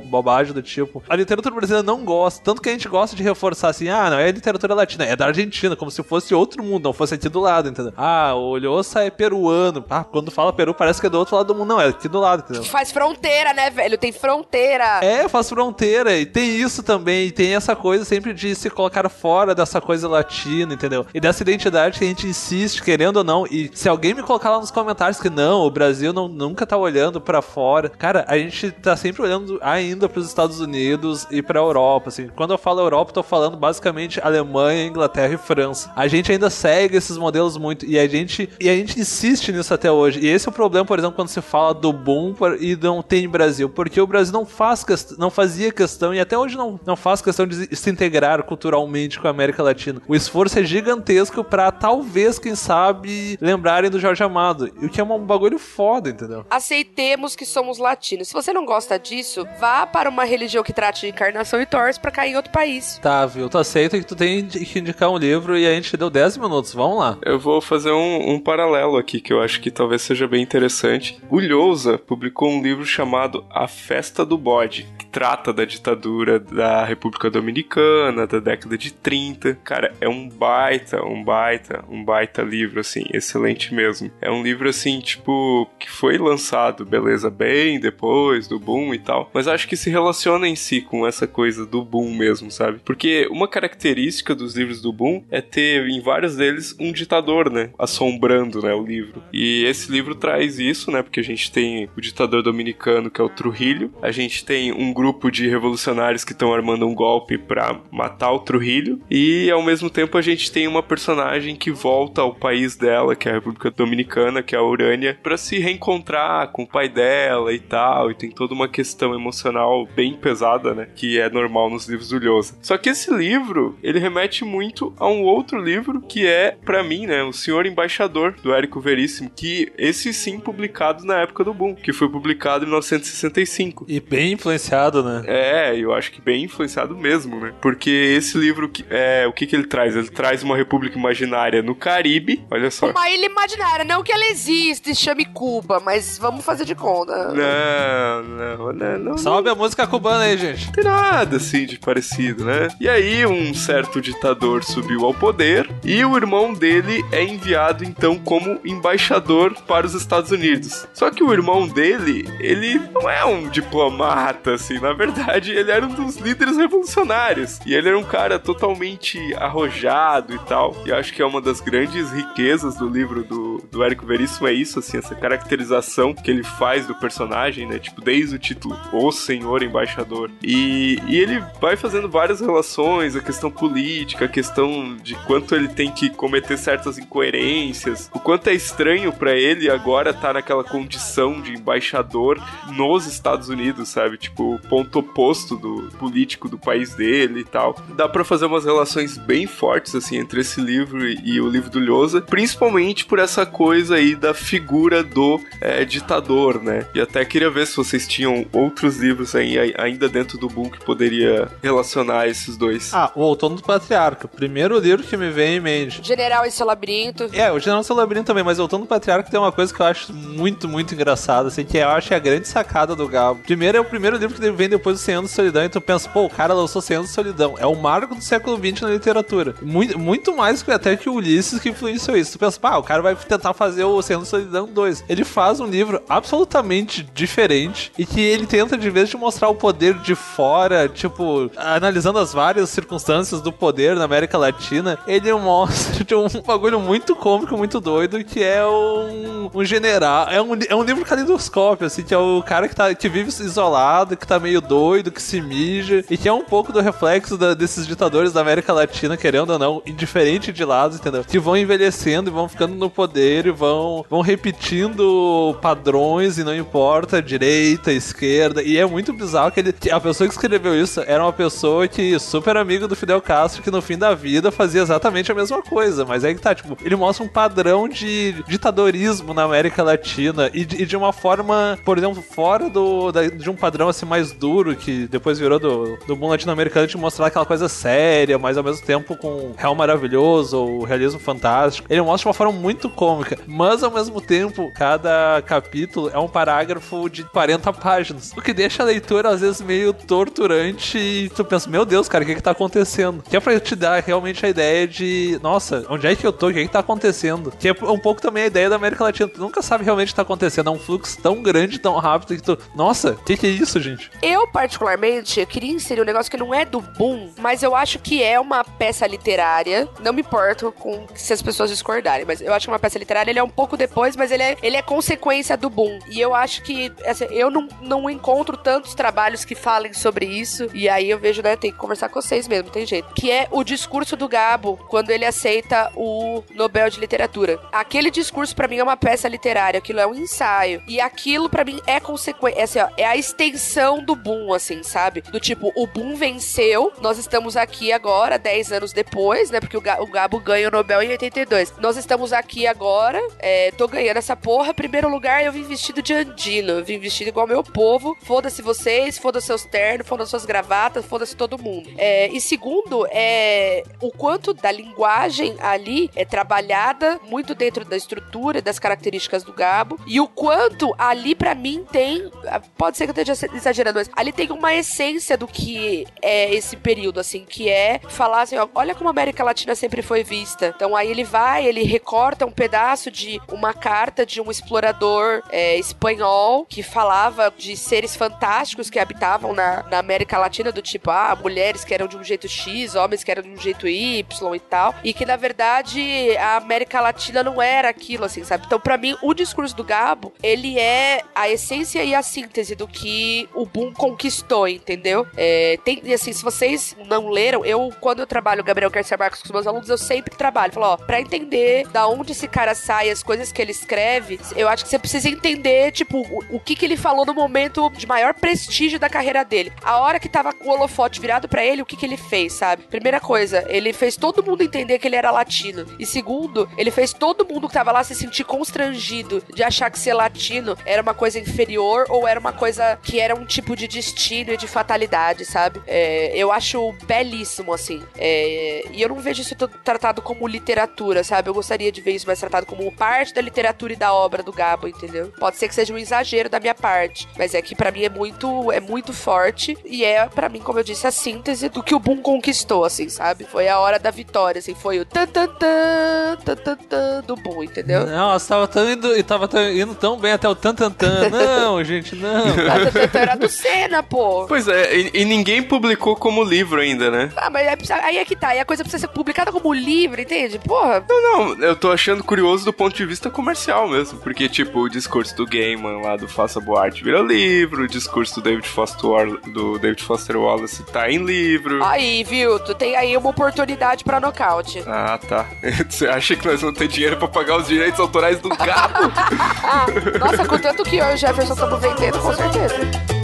[0.00, 1.02] bobagem do tipo.
[1.08, 4.18] A literatura brasileira não gosta, tanto que a gente gosta de reforçar assim, ah, não
[4.18, 7.40] é literatura latina, é da Argentina, como se fosse outro mundo, não fosse aqui do
[7.40, 7.92] lado, entendeu?
[7.96, 9.84] Ah, o Olhoça é peruano.
[9.88, 11.68] Ah, quando fala Peru parece que é do outro lado do mundo.
[11.68, 12.64] Não, é aqui do lado, entendeu?
[12.64, 13.98] Faz fronteira, né, velho?
[13.98, 15.00] Tem fronteira.
[15.02, 16.16] É, faz fronteira.
[16.16, 17.26] E tem isso também.
[17.26, 21.06] E tem essa coisa sempre de se colocar fora dessa coisa latina, entendeu?
[21.12, 23.46] E dessa identidade que a gente insiste, querendo ou não.
[23.46, 26.76] E se alguém me colocar lá nos comentários que não, o Brasil não, nunca tá
[26.76, 27.88] olhando para fora.
[27.88, 32.28] Cara, a gente tá sempre olhando ainda pros Estados Unidos e pra Europa, assim.
[32.34, 35.92] Quando eu falo Europa, eu tô falando basicamente Alemanha, Inglaterra e França.
[35.94, 37.86] A gente ainda segue esses modelos muito.
[37.86, 40.20] E a gente, e a gente insiste nisso até hoje.
[40.20, 43.28] E esse é o problema, por exemplo, quando se fala do boom e não tem
[43.28, 43.68] Brasil.
[43.68, 44.84] Porque o Brasil não faz
[45.18, 49.26] não fazia questão e até hoje não, não faz questão de se integrar culturalmente com
[49.26, 50.00] a América Latina.
[50.06, 54.70] O esforço é gigantesco para talvez, quem sabe, lembrarem do Jorge Amado.
[54.82, 56.44] O que é um bagulho foda, entendeu?
[56.88, 58.28] Aceitemos que somos latinos.
[58.28, 62.00] Se você não gosta disso, vá para uma religião que trate de encarnação e torce
[62.00, 62.98] para cair em outro país.
[63.00, 63.48] Tá, viu?
[63.48, 66.74] Tu aceita que tu tem que indicar um livro e a gente deu 10 minutos.
[66.74, 67.18] Vamos lá.
[67.22, 71.20] Eu vou fazer um, um paralelo aqui que eu acho que talvez seja bem interessante.
[71.30, 76.84] O Lhousa publicou um livro chamado A Festa do Bode, que trata da ditadura da
[76.84, 79.54] República Dominicana, da década de 30.
[79.62, 84.10] Cara, é um baita, um baita, um baita livro, assim, excelente mesmo.
[84.20, 89.30] É um livro, assim, tipo, que foi lançado beleza bem depois do boom e tal,
[89.32, 92.80] mas acho que se relaciona em si com essa coisa do boom mesmo, sabe?
[92.84, 97.70] Porque uma característica dos livros do boom é ter em vários deles um ditador, né,
[97.78, 99.22] assombrando, né, o livro.
[99.32, 103.24] E esse livro traz isso, né, porque a gente tem o ditador dominicano que é
[103.24, 107.80] o Trujillo, a gente tem um grupo de revolucionários que estão armando um golpe para
[107.90, 109.00] matar o Trujillo.
[109.10, 113.28] E ao mesmo tempo a gente tem uma personagem que volta ao país dela, que
[113.28, 117.58] é a República Dominicana, que é a Urânia, para se reencontrar com pai dela e
[117.58, 122.08] tal, e tem toda uma questão emocional bem pesada, né, que é normal nos livros
[122.08, 122.56] do Lhosa.
[122.62, 127.06] Só que esse livro, ele remete muito a um outro livro que é, para mim,
[127.06, 131.74] né, O Senhor Embaixador, do Érico Veríssimo, que esse sim publicado na época do boom,
[131.74, 133.84] que foi publicado em 1965.
[133.88, 135.22] E bem influenciado, né?
[135.26, 137.54] É, eu acho que bem influenciado mesmo, né?
[137.60, 139.96] Porque esse livro, é, o que que ele traz?
[139.96, 142.90] Ele traz uma república imaginária no Caribe, olha só.
[142.90, 147.34] Uma ilha imaginária, não que ela existe, chame Cuba, mas vamos fazer de conta.
[147.34, 149.18] Não, não, não, não.
[149.18, 150.66] Sobe a música cubana aí, gente.
[150.66, 152.68] Não tem nada assim de parecido, né?
[152.80, 158.16] E aí, um certo ditador subiu ao poder e o irmão dele é enviado então
[158.18, 160.86] como embaixador para os Estados Unidos.
[160.94, 164.78] Só que o irmão dele, ele não é um diplomata, assim.
[164.78, 167.60] Na verdade, ele era um dos líderes revolucionários.
[167.66, 170.74] E ele era um cara totalmente arrojado e tal.
[170.86, 174.52] E acho que é uma das grandes riquezas do livro do, do Érico Veríssimo é
[174.52, 177.78] isso, assim, essa caracterização que ele faz do personagem, né?
[177.78, 180.30] Tipo, desde o título O Senhor Embaixador.
[180.42, 185.68] E, e ele vai fazendo várias relações, a questão política, a questão de quanto ele
[185.68, 190.64] tem que cometer certas incoerências, o quanto é estranho para ele agora estar tá naquela
[190.64, 192.40] condição de embaixador
[192.72, 194.16] nos Estados Unidos, sabe?
[194.16, 197.76] Tipo, o ponto oposto do político do país dele e tal.
[197.96, 201.70] Dá para fazer umas relações bem fortes, assim, entre esse livro e, e o livro
[201.70, 206.27] do Lhosa, principalmente por essa coisa aí da figura do é, ditador,
[206.62, 206.86] né?
[206.94, 210.84] E até queria ver se vocês tinham outros livros aí ainda dentro do boom que
[210.84, 212.92] poderia relacionar esses dois.
[212.92, 214.28] Ah, o Outono do Patriarca.
[214.28, 216.00] Primeiro livro que me vem em mente.
[216.02, 217.28] General e seu labirinto.
[217.32, 219.72] É, o General e seu labirinto também, mas o Outono do Patriarca tem uma coisa
[219.72, 222.94] que eu acho muito, muito engraçada, assim, que eu acho que é a grande sacada
[222.94, 223.40] do Gabo.
[223.42, 225.80] Primeiro é o primeiro livro que vem depois do 100 anos de solidão, e tu
[225.80, 227.54] pensa, pô, o cara lançou 100 anos de solidão.
[227.58, 229.54] É o marco do século XX na literatura.
[229.62, 232.32] Muito, muito mais que até que o Ulisses que influenciou isso.
[232.32, 235.04] Tu pensa, pá, o cara vai tentar fazer o 100 anos de solidão 2.
[235.08, 239.54] Ele faz um livro absolutamente diferente e que ele tenta, de vez de mostrar o
[239.54, 246.04] poder de fora, tipo, analisando as várias circunstâncias do poder na América Latina, ele mostra
[246.04, 250.28] de um bagulho muito cômico, muito doido, que é um, um general.
[250.28, 253.28] É um, é um livro calidoscópio, assim, que é o cara que, tá, que vive
[253.28, 257.36] isolado, que tá meio doido, que se mija, e que é um pouco do reflexo
[257.36, 261.24] da, desses ditadores da América Latina, querendo ou não, indiferente de lados, entendeu?
[261.24, 266.07] Que vão envelhecendo e vão ficando no poder e vão, vão repetindo padrões
[266.38, 268.62] e não importa direita, esquerda.
[268.62, 272.18] E é muito bizarro que ele, a pessoa que escreveu isso era uma pessoa que
[272.18, 276.04] super amigo do Fidel Castro, que no fim da vida fazia exatamente a mesma coisa.
[276.04, 280.64] Mas é que tá, tipo, ele mostra um padrão de ditadorismo na América Latina e
[280.64, 284.32] de, e de uma forma, por exemplo, fora do, da, de um padrão assim mais
[284.32, 288.64] duro que depois virou do, do mundo latino-americano de mostrar aquela coisa séria, mas ao
[288.64, 291.86] mesmo tempo com real maravilhoso ou realismo fantástico.
[291.90, 296.28] Ele mostra de uma forma muito cômica, mas ao mesmo tempo, cada capítulo é um
[296.28, 301.44] parágrafo de 40 páginas, o que deixa a leitura às vezes meio torturante e tu
[301.44, 303.22] pensa, meu Deus, cara, o que que tá acontecendo?
[303.28, 306.48] Que é pra te dar realmente a ideia de, nossa, onde é que eu tô?
[306.48, 307.52] O que é que tá acontecendo?
[307.58, 309.28] Que é um pouco também a ideia da América Latina.
[309.28, 310.68] Tu nunca sabe realmente o que tá acontecendo.
[310.68, 313.80] É um fluxo tão grande, tão rápido que tu, nossa, o que que é isso,
[313.80, 314.10] gente?
[314.22, 318.22] Eu, particularmente, queria inserir um negócio que não é do boom, mas eu acho que
[318.22, 319.88] é uma peça literária.
[320.00, 323.30] Não me importo com se as pessoas discordarem, mas eu acho que uma peça literária
[323.30, 325.87] ele é um pouco depois, mas ele é, ele é consequência do boom.
[326.08, 330.68] E eu acho que, assim, eu não, não encontro tantos trabalhos que falem sobre isso.
[330.72, 333.14] E aí eu vejo, né, tem que conversar com vocês mesmo, tem jeito.
[333.14, 337.60] Que é o discurso do Gabo quando ele aceita o Nobel de Literatura.
[337.72, 340.82] Aquele discurso para mim é uma peça literária, aquilo é um ensaio.
[340.86, 344.82] E aquilo para mim é consequência, é, assim, ó, é a extensão do boom, assim,
[344.82, 345.20] sabe?
[345.20, 349.60] Do tipo, o boom venceu, nós estamos aqui agora, 10 anos depois, né?
[349.60, 351.74] Porque o, Ga o Gabo ganha o Nobel em 82.
[351.78, 354.74] Nós estamos aqui agora, é, tô ganhando essa porra.
[354.74, 358.16] Primeiro lugar, eu vim vestido de Andino, eu vim vestido igual meu povo.
[358.22, 361.88] Foda-se vocês, foda-se seus ternos, foda-se suas gravatas, foda-se todo mundo.
[361.96, 368.60] É, e segundo, é o quanto da linguagem ali é trabalhada muito dentro da estrutura,
[368.60, 372.28] das características do Gabo, e o quanto ali para mim tem,
[372.76, 376.76] pode ser que eu esteja exagerando, mas ali tem uma essência do que é esse
[376.76, 380.72] período, assim, que é falar assim, ó, olha como a América Latina sempre foi vista.
[380.74, 385.57] Então aí ele vai, ele recorta um pedaço de uma carta de um explorador é,
[385.76, 391.36] espanhol que falava de seres fantásticos que habitavam na, na América Latina, do tipo, ah,
[391.40, 394.60] mulheres que eram de um jeito X, homens que eram de um jeito Y e
[394.60, 394.94] tal.
[395.02, 398.64] E que, na verdade, a América Latina não era aquilo, assim, sabe?
[398.66, 402.86] Então, para mim, o discurso do Gabo, ele é a essência e a síntese do
[402.86, 405.26] que o Boom conquistou, entendeu?
[405.36, 409.46] É, tem, assim, se vocês não leram, eu, quando eu trabalho Gabriel Garcia Marcos com
[409.46, 410.72] os meus alunos, eu sempre trabalho.
[410.72, 414.68] Falo, ó, pra entender da onde esse cara sai, as coisas que ele escreve, eu
[414.68, 415.47] acho que você precisa entender,
[415.92, 419.72] tipo, o, o que que ele falou no momento de maior prestígio da carreira dele.
[419.82, 422.52] A hora que tava com o holofote virado para ele, o que que ele fez,
[422.52, 422.84] sabe?
[422.84, 425.86] Primeira coisa, ele fez todo mundo entender que ele era latino.
[425.98, 429.98] E segundo, ele fez todo mundo que tava lá se sentir constrangido de achar que
[429.98, 433.86] ser latino era uma coisa inferior ou era uma coisa que era um tipo de
[433.86, 435.80] destino e de fatalidade, sabe?
[435.86, 438.02] É, eu acho belíssimo, assim.
[438.16, 441.48] É, e eu não vejo isso tratado como literatura, sabe?
[441.48, 444.52] Eu gostaria de ver isso mais tratado como parte da literatura e da obra do
[444.52, 445.32] Gabo, entendeu?
[445.38, 448.08] Pode ser que seja um exagero da minha parte, mas é que para mim é
[448.08, 451.94] muito, é muito forte e é para mim, como eu disse, a síntese do que
[451.94, 453.44] o Boom conquistou, assim, sabe?
[453.44, 457.36] Foi a hora da vitória, assim, foi o tan tan tan, tan, tan, tan do
[457.36, 458.06] Boom, entendeu?
[458.06, 461.28] Nossa, tava tão indo, e tava tão, indo tão bem até o tan tan tan.
[461.30, 462.44] Não, gente, não.
[462.56, 464.46] tan, tan, tan era do Senna, pô.
[464.46, 467.30] Pois é, e, e, ninguém publicou como livro ainda, né?
[467.36, 470.20] Ah, mas é, aí é que tá, e a coisa precisa ser publicada como livro,
[470.20, 470.58] entende?
[470.58, 471.04] Porra.
[471.08, 474.88] Não, não, eu tô achando curioso do ponto de vista comercial mesmo, porque, tipo, o
[474.88, 479.40] discurso do Gaiman lá do Faça Boa Arte vira livro, o discurso do David Foster,
[479.52, 481.82] do David Foster Wallace tá em livro.
[481.84, 482.58] Aí, viu?
[482.60, 484.82] Tu tem aí uma oportunidade pra nocaute.
[484.86, 485.46] Ah, tá.
[485.88, 489.12] Você acha que nós vamos ter dinheiro pra pagar os direitos autorais do gato?
[490.18, 493.18] Nossa, com tanto que eu e o Jefferson estamos vendendo, com certeza.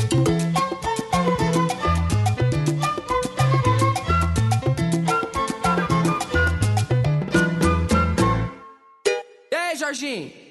[9.94, 10.43] Jorginho.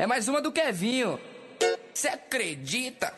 [0.00, 1.20] É mais uma do Kevinho.
[1.92, 3.12] Você acredita?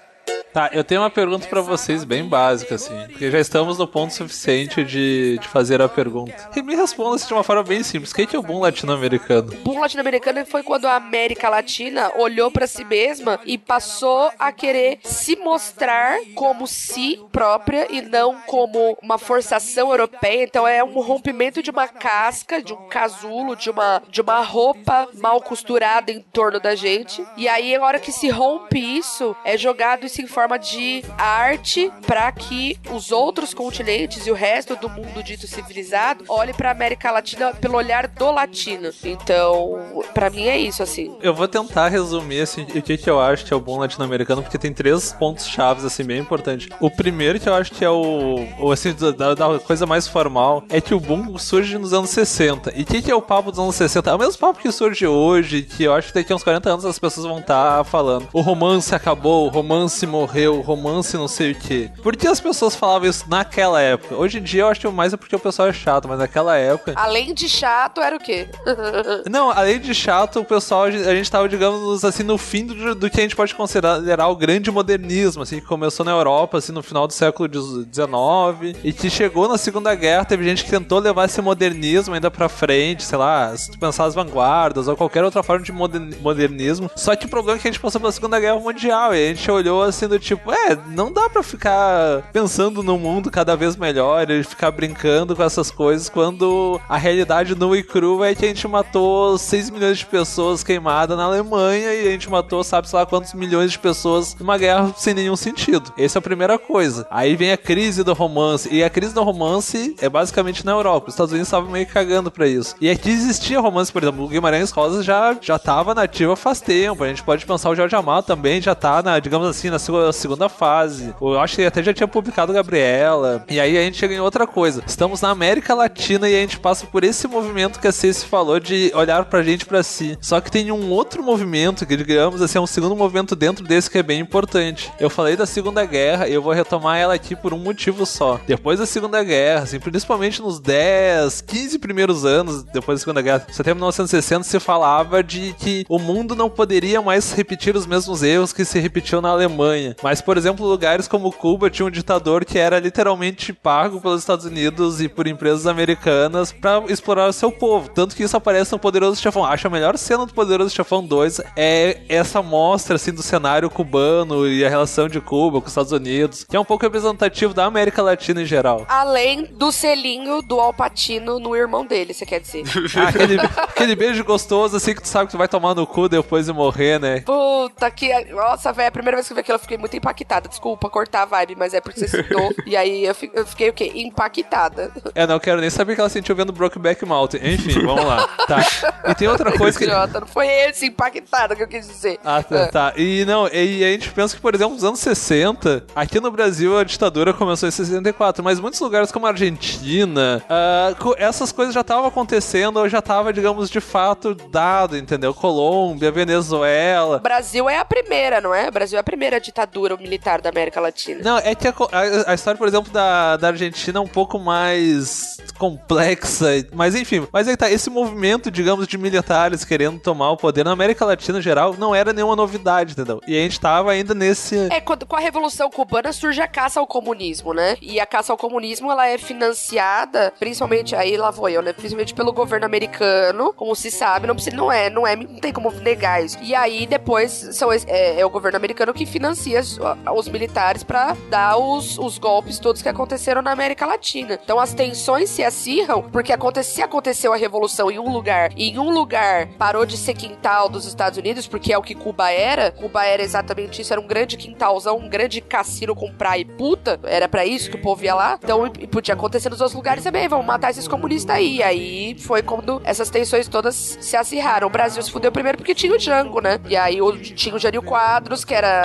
[0.53, 4.12] Tá, eu tenho uma pergunta para vocês bem básica, assim, porque já estamos no ponto
[4.12, 6.51] suficiente de, de fazer a pergunta.
[6.55, 9.57] E me responda assim, de uma forma bem simples: o que é o boom latino-americano?
[9.64, 14.99] Boom latino-americano foi quando a América Latina olhou para si mesma e passou a querer
[15.03, 20.45] se mostrar como si própria e não como uma forçação europeia.
[20.45, 25.09] Então é um rompimento de uma casca, de um casulo, de uma, de uma roupa
[25.14, 27.25] mal costurada em torno da gente.
[27.39, 31.90] E aí, a hora que se rompe isso, é jogado isso em forma de arte
[32.06, 37.10] para que os outros continentes e o resto do mundo dito civilizado olhe para América
[37.10, 38.90] Latina pelo olhar do latino.
[39.04, 41.16] Então, para mim é isso assim.
[41.22, 44.42] Eu vou tentar resumir assim, o que que eu acho que é o bom latino-americano,
[44.42, 46.68] porque tem três pontos chaves assim bem importantes.
[46.80, 50.64] O primeiro que eu acho que é o, o assim da, da, coisa mais formal
[50.68, 52.72] é que o boom surge nos anos 60.
[52.76, 54.10] E o que que é o papo dos anos 60?
[54.10, 56.70] É o mesmo papo que surge hoje, que eu acho que daqui a uns 40
[56.70, 58.28] anos as pessoas vão estar tá falando.
[58.32, 61.90] O romance acabou, o romance morreu morreu, romance não sei o que.
[62.03, 64.14] Por que as pessoas falavam isso naquela época?
[64.14, 66.57] Hoje em dia eu acho que mais é porque o pessoal é chato, mas naquela
[66.57, 66.94] época.
[66.96, 68.48] Além de chato, era o quê?
[69.30, 73.11] não, além de chato, o pessoal, a gente tava, digamos assim, no fim do, do
[73.11, 76.82] que a gente pode considerar o grande modernismo, assim, que começou na Europa, assim, no
[76.82, 80.24] final do século XIX e que chegou na Segunda Guerra.
[80.24, 84.05] Teve gente que tentou levar esse modernismo ainda pra frente, sei lá, se tu pensar
[84.05, 86.90] as vanguardas ou qualquer outra forma de modernismo.
[86.96, 89.34] Só que o problema é que a gente passou pela Segunda Guerra Mundial e a
[89.34, 93.76] gente olhou assim do tipo, é, não dá para ficar pensando no mundo cada vez
[93.76, 98.45] melhor e ficar brincando com essas coisas quando a realidade nua e crua é que
[98.45, 102.88] a gente matou 6 milhões de pessoas queimadas na Alemanha e a gente matou, sabe,
[102.88, 105.93] sei lá quantos milhões de pessoas numa guerra sem nenhum sentido.
[105.97, 107.07] Essa é a primeira coisa.
[107.11, 108.68] Aí vem a crise do romance.
[108.72, 111.09] E a crise do romance é basicamente na Europa.
[111.09, 112.74] Os Estados Unidos estavam meio cagando pra isso.
[112.80, 117.05] E aqui existia romance, por exemplo, o Guimarães Rosa já, já tava nativa faz tempo.
[117.05, 119.78] A gente pode pensar o Jorge Amado também já tá, na, digamos assim, na
[120.12, 121.14] segunda fase.
[121.20, 123.45] Eu acho que até já tinha publicado Gabriela.
[123.49, 124.83] E aí a gente chega em outra coisa.
[124.87, 128.61] Estamos na América Latina e a gente passa por esse movimento que a Ceci falou
[128.61, 130.16] de olhar pra gente pra si.
[130.20, 133.91] Só que tem um outro movimento que, digamos assim, é um segundo movimento dentro desse
[133.91, 134.93] que é bem importante.
[135.01, 138.41] Eu falei da Segunda Guerra e eu vou retomar ela aqui por um motivo só.
[138.47, 143.47] Depois da Segunda Guerra, assim, principalmente nos 10, 15 primeiros anos depois da Segunda Guerra,
[143.49, 148.53] de 1960, se falava de que o mundo não poderia mais repetir os mesmos erros
[148.53, 149.72] que se repetiu na Alemanha.
[150.03, 154.45] Mas, por exemplo, lugares como Cuba tinha um ditador que era literalmente pago pelos Estados
[154.45, 157.89] Unidos e por empresas americanas para explorar o seu povo.
[157.89, 159.45] Tanto que isso aparece no Poderoso Chefão.
[159.45, 164.47] Acho a melhor cena do Poderoso Chefão 2 é essa mostra assim do cenário cubano
[164.47, 167.64] e a relação de Cuba com os Estados Unidos, que é um pouco representativo da
[167.64, 168.85] América Latina em geral.
[168.89, 172.62] Além do selinho do Alpatino no irmão dele, você quer dizer?
[172.95, 176.09] Ah, aquele, aquele beijo gostoso assim que tu sabe que tu vai tomar no cu
[176.09, 177.20] depois de morrer, né?
[177.20, 178.12] Puta que.
[178.27, 180.48] Nossa, velho, a primeira vez que eu vi aquilo fiquei muito impactada.
[180.48, 182.52] Desculpa cortar a vibe, mas é porque você citou.
[182.66, 183.90] e aí eu eu fiquei o quê?
[183.94, 184.90] Impactada.
[185.14, 187.40] É, não quero nem saber o que ela sentiu vendo Brokeback Mountain.
[187.42, 188.26] Enfim, vamos lá.
[188.46, 188.60] Tá.
[189.08, 189.84] E tem outra coisa que.
[189.84, 192.18] Idiota, não foi esse impactada que eu quis dizer.
[192.24, 192.92] Ah, tá, tá.
[192.96, 196.76] E não, e a gente pensa que, por exemplo, nos anos 60, aqui no Brasil
[196.78, 201.74] a ditadura começou em 64, mas muitos lugares como a Argentina, ah, co- essas coisas
[201.74, 205.32] já estavam acontecendo ou já estava, digamos, de fato dado, entendeu?
[205.34, 207.18] Colômbia, Venezuela.
[207.18, 208.70] Brasil é a primeira, não é?
[208.70, 211.20] Brasil é a primeira ditadura militar da América Latina.
[211.22, 214.38] Não, é que a, a- a história, por exemplo, da, da Argentina é um pouco
[214.38, 217.26] mais complexa, mas enfim.
[217.32, 221.38] Mas aí tá, esse movimento, digamos, de militares querendo tomar o poder na América Latina
[221.38, 223.20] em geral não era nenhuma novidade, entendeu?
[223.26, 224.57] E a gente tava ainda nesse.
[224.70, 227.76] É, quando- com a Revolução Cubana surge a caça ao comunismo, né?
[227.82, 231.72] E a caça ao comunismo, ela é financiada, principalmente, aí lá vou eu, né?
[231.72, 235.53] Principalmente pelo governo americano, como se sabe, não precisa, não é, não é, não tem
[235.53, 236.38] como negar isso.
[236.42, 239.78] E aí, depois, são, é, é o governo americano que financia os,
[240.14, 244.38] os militares pra dar os, os golpes todos que aconteceram na América Latina.
[244.43, 248.70] Então, as tensões se acirram, porque aconte, se aconteceu a Revolução em um lugar, e
[248.70, 252.30] em um lugar parou de ser quintal dos Estados Unidos, porque é o que Cuba
[252.30, 256.45] era, Cuba era exatamente isso, era um grande quintalzão, um grande cassino com praia e
[256.45, 258.38] puta, era pra isso que o povo ia lá.
[258.43, 261.57] Então, e podia acontecer nos outros lugares também, vamos matar esses comunistas aí.
[261.57, 264.66] E aí foi quando essas tensões todas se acirraram.
[264.66, 266.61] O Brasil se fudeu primeiro porque tinha o Django, né?
[266.68, 266.99] E aí
[267.34, 268.82] tinha o Jânio Quadros, que era.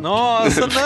[0.00, 0.78] Nossa, não!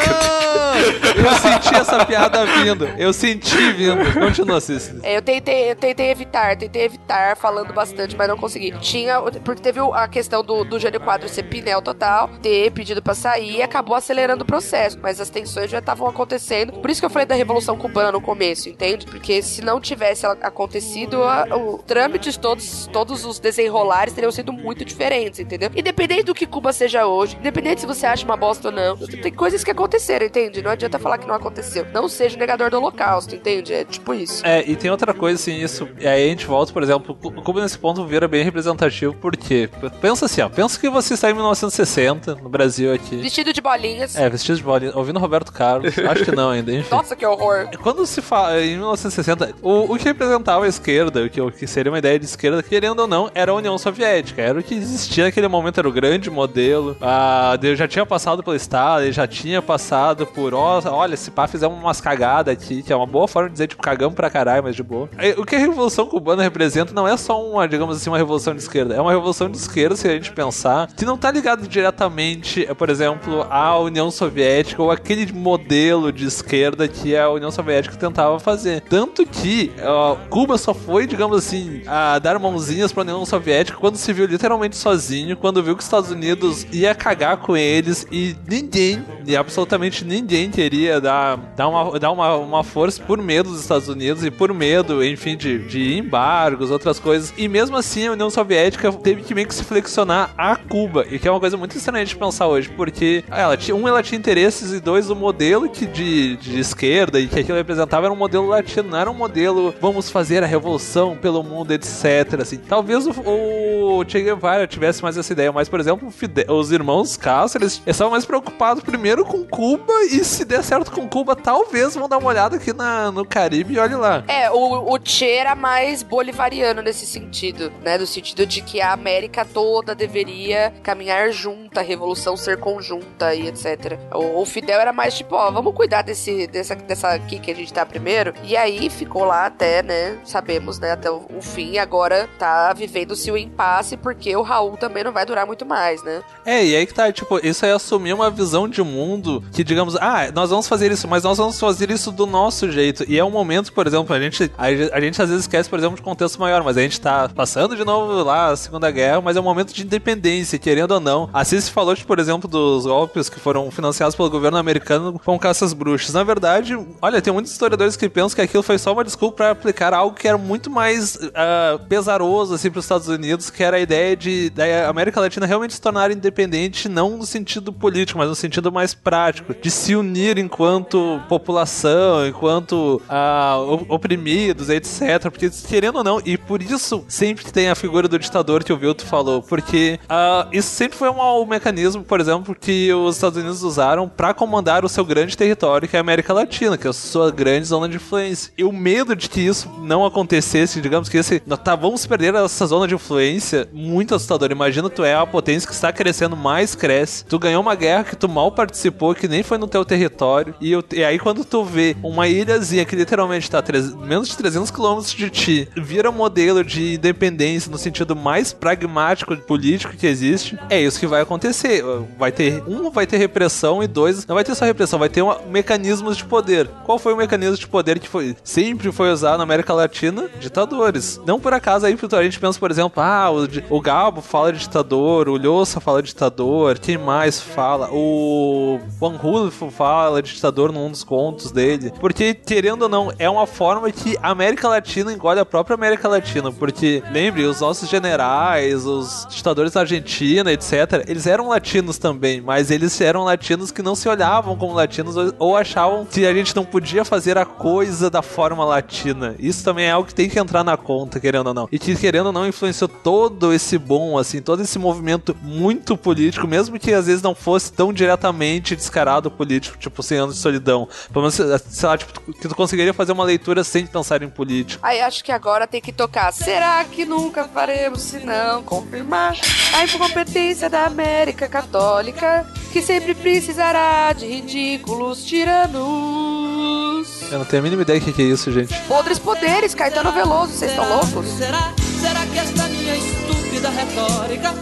[1.14, 2.87] Eu senti essa piada vindo.
[2.99, 4.12] Eu senti vindo.
[4.18, 5.01] Continua, Cícero.
[5.03, 8.73] É, eu tentei, eu tentei evitar, tentei evitar falando bastante, mas não consegui.
[8.81, 13.14] Tinha, porque teve a questão do, do Jânio Quadro ser pinel total, ter pedido pra
[13.14, 14.99] sair e acabou acelerando o processo.
[15.03, 16.73] Mas as tensões já estavam acontecendo.
[16.73, 19.05] Por isso que eu falei da Revolução Cubana no começo, entende?
[19.07, 24.85] Porque se não tivesse acontecido, a- o trâmites todos, todos os desenrolares teriam sido muito
[24.85, 25.70] diferentes, entendeu?
[25.77, 29.32] Independente do que Cuba seja hoje, independente se você acha uma bosta ou não, tem
[29.32, 30.62] coisas que aconteceram, entende?
[30.62, 31.86] Não adianta falar que não aconteceu.
[31.92, 33.72] Não seja negador do holocausto, entende?
[33.72, 34.44] É tipo isso.
[34.46, 35.88] É, e tem outra coisa assim, isso.
[35.98, 39.68] E aí a gente volta, por exemplo, o Cuba nesse ponto vira bem representativo, porque
[40.00, 43.16] pensa assim, ó, pensa que você está em 1960, no Brasil aqui.
[43.16, 44.16] Vestido de bolinhas.
[44.16, 46.88] É, vestido de bolinha, ouvindo Roberto Carlos, acho que não ainda, enfim.
[46.90, 47.68] Nossa, que horror.
[47.82, 51.66] Quando se fala em 1960, o, o que representava a esquerda, o que, o que
[51.66, 54.42] seria uma ideia de esquerda, querendo ou não, era a União Soviética.
[54.42, 56.96] Era o que existia naquele momento, era o grande modelo.
[57.00, 61.46] Ah, eu já tinha passado Estado, ele já tinha passado por, ó, olha, se pá,
[61.46, 64.62] fizemos umas cagadas aqui, que é uma boa forma de dizer, tipo, cagamos pra caralho,
[64.62, 65.09] mas de boa.
[65.16, 68.55] Aí, O que a Revolução Cubana representa não é só uma, digamos assim, uma revolução
[68.55, 71.66] de esquerda, é uma revolução de esquerda, se a gente pensar, que não tá ligado
[71.66, 77.96] diretamente, por exemplo, à União Soviética ou aquele modelo de esquerda que a União Soviética
[77.96, 78.82] tentava fazer.
[78.82, 83.96] Tanto que ó, Cuba só foi, digamos assim, a dar mãozinhas pra União Soviética quando
[83.96, 88.36] se viu literalmente sozinho, quando viu que os Estados Unidos ia cagar com eles e
[88.47, 89.05] ninguém,
[89.38, 94.24] absolutamente ninguém queria dar, dar, uma, dar uma, uma força por medo dos Estados Unidos
[94.24, 97.32] e por medo, enfim, de, de embargos, outras coisas.
[97.36, 101.18] E mesmo assim a União Soviética teve que meio que se flexionar a Cuba, e
[101.18, 104.18] que é uma coisa muito estranha de pensar hoje, porque ela tinha, um, ela tinha
[104.18, 108.16] interesses e dois, o modelo que de, de esquerda e que aquilo representava era um
[108.16, 112.40] modelo latino, não era um modelo vamos fazer a revolução pelo mundo, etc.
[112.40, 112.59] Assim.
[112.59, 116.12] Talvez o, o Che Guevara tivesse mais essa ideia, mas, por exemplo,
[116.49, 121.07] os irmãos Castro, eles estavam mais preocupados primeiro com Cuba e se der certo com
[121.07, 124.24] Cuba, talvez vão dar uma olhada aqui na, no Caribe e olhe lá.
[124.26, 127.99] É, o, o Che era mais bolivariano nesse sentido, né?
[127.99, 133.49] No sentido de que a América toda deveria caminhar junta, a revolução ser conjunta e
[133.49, 133.99] etc.
[134.14, 137.55] O, o Fidel era mais tipo, ó, vamos cuidar desse, dessa, dessa aqui que a
[137.55, 138.33] gente tá primeiro.
[138.45, 140.16] E aí ficou lá até, né?
[140.24, 140.93] Sabemos, né?
[140.93, 141.72] Até o, o fim.
[141.72, 146.03] E agora tá vivendo-se o impasse, porque o Raul também não vai durar muito mais,
[146.03, 146.22] né?
[146.47, 149.97] É, e aí que tá, tipo, isso é assumir uma visão de mundo que, digamos,
[149.97, 153.05] ah, nós vamos fazer isso, mas nós vamos fazer isso do nosso jeito.
[153.09, 155.79] E é um momento, por exemplo, a gente, a, a gente às vezes esquece, por
[155.79, 159.20] exemplo, de contexto maior, mas a gente tá passando de novo lá a Segunda Guerra,
[159.20, 161.29] mas é um momento de independência, querendo ou não.
[161.33, 165.39] A Cici falou, tipo, por exemplo, dos golpes que foram financiados pelo governo americano com
[165.39, 166.14] caças bruxas.
[166.14, 169.51] Na verdade, olha, tem muitos historiadores que pensam que aquilo foi só uma desculpa pra
[169.51, 173.81] aplicar algo que era muito mais ah, pesaroso, assim, pros Estados Unidos, que era a
[173.81, 178.34] ideia de da América Latina realmente se tornar independente, não no sentido político, mas no
[178.34, 183.56] sentido mais prático, de se unir enquanto população, enquanto ah,
[183.88, 185.30] oprimidos, etc.
[185.30, 188.76] Porque, querendo ou não, e por isso sempre tem a figura do ditador que o
[188.76, 193.38] Vilto falou, porque ah, isso sempre foi um, um mecanismo, por exemplo, que os Estados
[193.38, 196.90] Unidos usaram para comandar o seu grande território, que é a América Latina, que é
[196.90, 198.52] a sua grande zona de influência.
[198.56, 202.66] E o medo de que isso não acontecesse, digamos que esse, tá, vamos perder essa
[202.66, 204.50] zona de influência, muito assustador.
[204.50, 207.24] Imagina tu é a potência que está crescendo, mais cresce.
[207.24, 210.55] Tu ganhou uma guerra que tu mal participou, que nem foi no teu território.
[210.61, 214.36] E, eu- e aí quando tu vê uma ilhazinha que literalmente tá treze- menos de
[214.36, 220.07] 300 quilômetros de ti, vira um modelo de independência no sentido mais pragmático político que
[220.07, 221.82] existe, é isso que vai acontecer.
[222.18, 225.22] Vai ter um, vai ter repressão e dois, não vai ter só repressão, vai ter
[225.22, 226.68] uma, mecanismos de poder.
[226.84, 230.28] Qual foi o mecanismo de poder que foi sempre foi usado na América Latina?
[230.40, 231.20] Ditadores.
[231.26, 234.59] Não por acaso aí a gente pensa, por exemplo, ah, o, o Gabo fala de
[234.61, 237.91] ditador, o Lhosa fala de ditador, quem mais fala?
[237.93, 241.93] O Van Hulf fala de ditador num dos contos dele.
[242.01, 246.09] Porque, querendo ou não, é uma forma que a América Latina engole a própria América
[246.09, 246.51] Latina.
[246.51, 252.70] Porque, lembre, os nossos generais, os ditadores da Argentina, etc., eles eram latinos também, mas
[252.70, 256.64] eles eram latinos que não se olhavam como latinos ou achavam que a gente não
[256.64, 259.34] podia fazer a coisa da forma latina.
[259.38, 261.68] Isso também é algo que tem que entrar na conta, querendo ou não.
[261.70, 266.47] E que, querendo ou não, influenciou todo esse bom, assim, todo esse movimento muito político,
[266.47, 270.87] mesmo que às vezes não fosse tão diretamente descarado político, tipo 100 anos de solidão.
[271.11, 274.87] Pelo menos, sei lá, tipo, que tu conseguiria fazer uma leitura sem pensar em político.
[274.87, 276.30] Aí acho que agora tem que tocar.
[276.33, 279.35] Será que nunca faremos se não confirmar
[279.74, 287.22] a incompetência da América Católica, que sempre precisará de ridículos tiranos?
[287.30, 288.74] Eu não tenho a mínima ideia do que que é isso, gente.
[288.83, 291.26] Podres poderes, Caetano Veloso, vocês estão loucos?
[291.39, 291.72] Será?
[292.01, 294.53] Será que esta minha estúpida retórica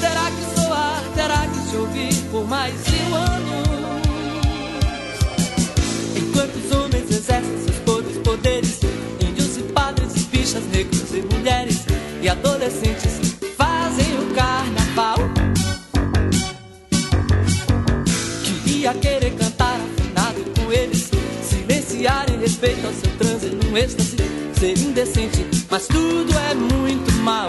[0.00, 3.66] terá que soar, terá que se ouvir por mais mil anos?
[6.14, 8.80] Enquanto os homens exercem seus podres poderes,
[9.26, 11.86] índios e padres, bichas, negros e mulheres
[12.20, 15.16] e adolescentes fazem o carnaval.
[18.44, 21.10] Queria querer cantar afinado com eles,
[21.42, 24.16] silenciar em respeito ao seu transe num êxtase,
[24.58, 27.46] ser indecente, mas tudo é muito mal.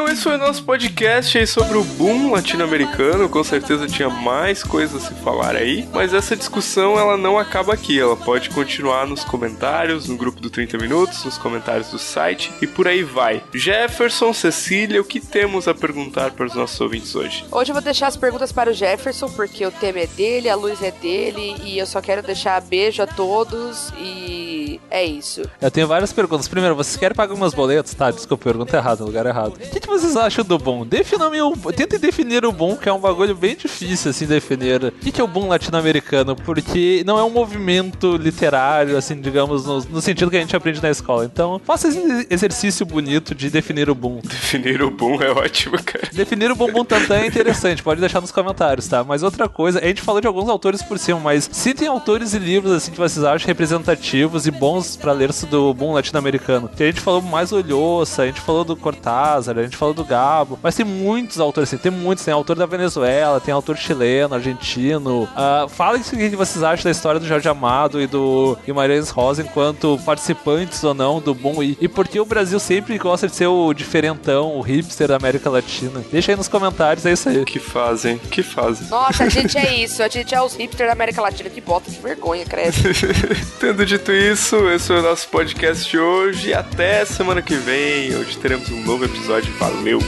[0.00, 3.28] Então esse foi o nosso podcast aí sobre o boom latino-americano.
[3.28, 7.74] Com certeza tinha mais coisas a se falar aí, mas essa discussão ela não acaba
[7.74, 8.00] aqui.
[8.00, 12.66] Ela pode continuar nos comentários, no grupo do 30 Minutos, nos comentários do site e
[12.66, 13.42] por aí vai.
[13.52, 17.44] Jefferson, Cecília, o que temos a perguntar para os nossos ouvintes hoje?
[17.52, 20.56] Hoje eu vou deixar as perguntas para o Jefferson, porque o tema é dele, a
[20.56, 25.42] luz é dele, e eu só quero deixar beijo a todos, e é isso.
[25.60, 26.48] Eu tenho várias perguntas.
[26.48, 27.92] Primeiro, vocês querem pagar meus boletos?
[27.92, 29.58] Tá, desculpa, pergunta errada, no lugar errado.
[29.58, 30.86] Que vocês acham do bom?
[30.86, 31.52] Defina-me o.
[31.72, 34.84] Tentem definir o bom, que é um bagulho bem difícil, assim, definir.
[34.84, 36.36] O que, é o bom latino-americano?
[36.36, 40.82] Porque não é um movimento literário, assim, digamos, no, no sentido que a gente aprende
[40.82, 41.24] na escola.
[41.24, 44.20] Então, faça esse exercício bonito de definir o boom.
[44.22, 46.08] Definir o boom é ótimo, cara.
[46.12, 49.02] Definir o bumbum tantã é interessante, pode deixar nos comentários, tá?
[49.02, 52.38] Mas outra coisa, a gente falou de alguns autores por cima, mas citem autores e
[52.38, 56.68] livros assim que vocês acham representativos e bons pra ler do boom latino-americano.
[56.68, 59.94] Que a gente falou mais do Lhosa, a gente falou do Cortázar, a gente falou
[59.94, 63.78] do Gabo, mas tem muitos autores assim, tem muitos, tem autor da Venezuela, tem autor
[63.78, 65.26] chileno, argentino.
[65.34, 69.40] Ah, falem o que vocês acham da história do Jorge Amado e do Guimarães Rosa
[69.42, 73.34] enquanto participantes ou não do boom e, e por que o Brasil sempre gosta de
[73.34, 76.04] ser o diferentão, o hipster da América Latina.
[76.12, 77.44] Deixa aí nos comentários, é isso aí.
[77.46, 78.86] Que fazem, que fazem.
[78.88, 81.48] Nossa, a gente é isso, a gente é os hipsters da América Latina.
[81.48, 82.76] Que bota, que vergonha, credo.
[83.58, 86.48] Tendo dito isso, esse foi o nosso podcast de hoje.
[86.50, 89.50] E até semana que vem, onde teremos um novo episódio.
[89.70, 90.00] Valeu!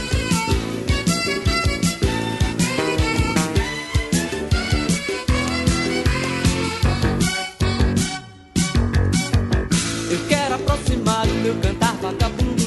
[10.11, 12.63] Eu quero aproximar o meu cantar vagabundo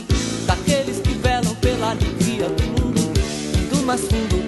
[0.46, 3.12] daqueles que velam pela alegria do mundo.
[3.70, 4.45] Do mais fundo,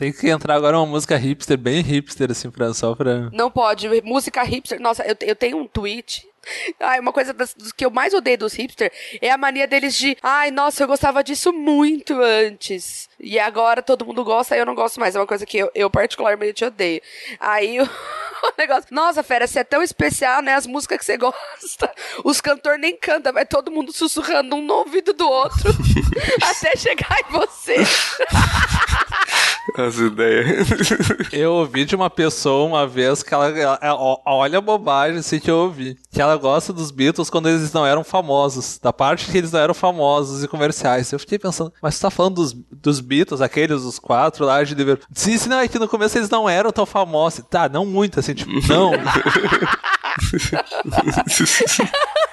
[0.00, 3.28] Tem que entrar agora uma música hipster, bem hipster, assim, pra, só pra.
[3.34, 3.86] Não pode.
[4.02, 4.80] Música hipster.
[4.80, 6.26] Nossa, eu, eu tenho um tweet.
[6.80, 8.90] Ai, uma coisa das, dos que eu mais odeio dos hipster
[9.20, 10.16] é a mania deles de.
[10.22, 13.10] Ai, nossa, eu gostava disso muito antes.
[13.20, 15.14] E agora todo mundo gosta e eu não gosto mais.
[15.14, 17.02] É uma coisa que eu, eu particularmente odeio.
[17.38, 17.84] Aí o,
[18.48, 18.86] o negócio.
[18.90, 20.54] Nossa, fera, você é tão especial, né?
[20.54, 21.90] As músicas que você gosta.
[22.24, 25.70] Os cantores nem cantam, vai todo mundo sussurrando um no ouvido do outro
[26.42, 27.76] até chegar em você.
[29.76, 30.66] As ideias.
[31.32, 35.38] Eu ouvi de uma pessoa uma vez que ela, ela- ela- olha a bobagem assim
[35.38, 35.96] que eu ouvi.
[36.10, 38.78] Que ela gosta dos Beatles quando eles não eram famosos.
[38.82, 41.12] Da parte que eles não eram famosos e comerciais.
[41.12, 44.74] Eu fiquei pensando, mas você tá falando dos, dos Beatles, aqueles, os quatro lá de
[44.74, 45.06] Liverpool.
[45.14, 47.44] Sim, sim, não, é que no começo eles não eram tão famosos.
[47.48, 48.92] Tá, não muito, assim, tipo, não.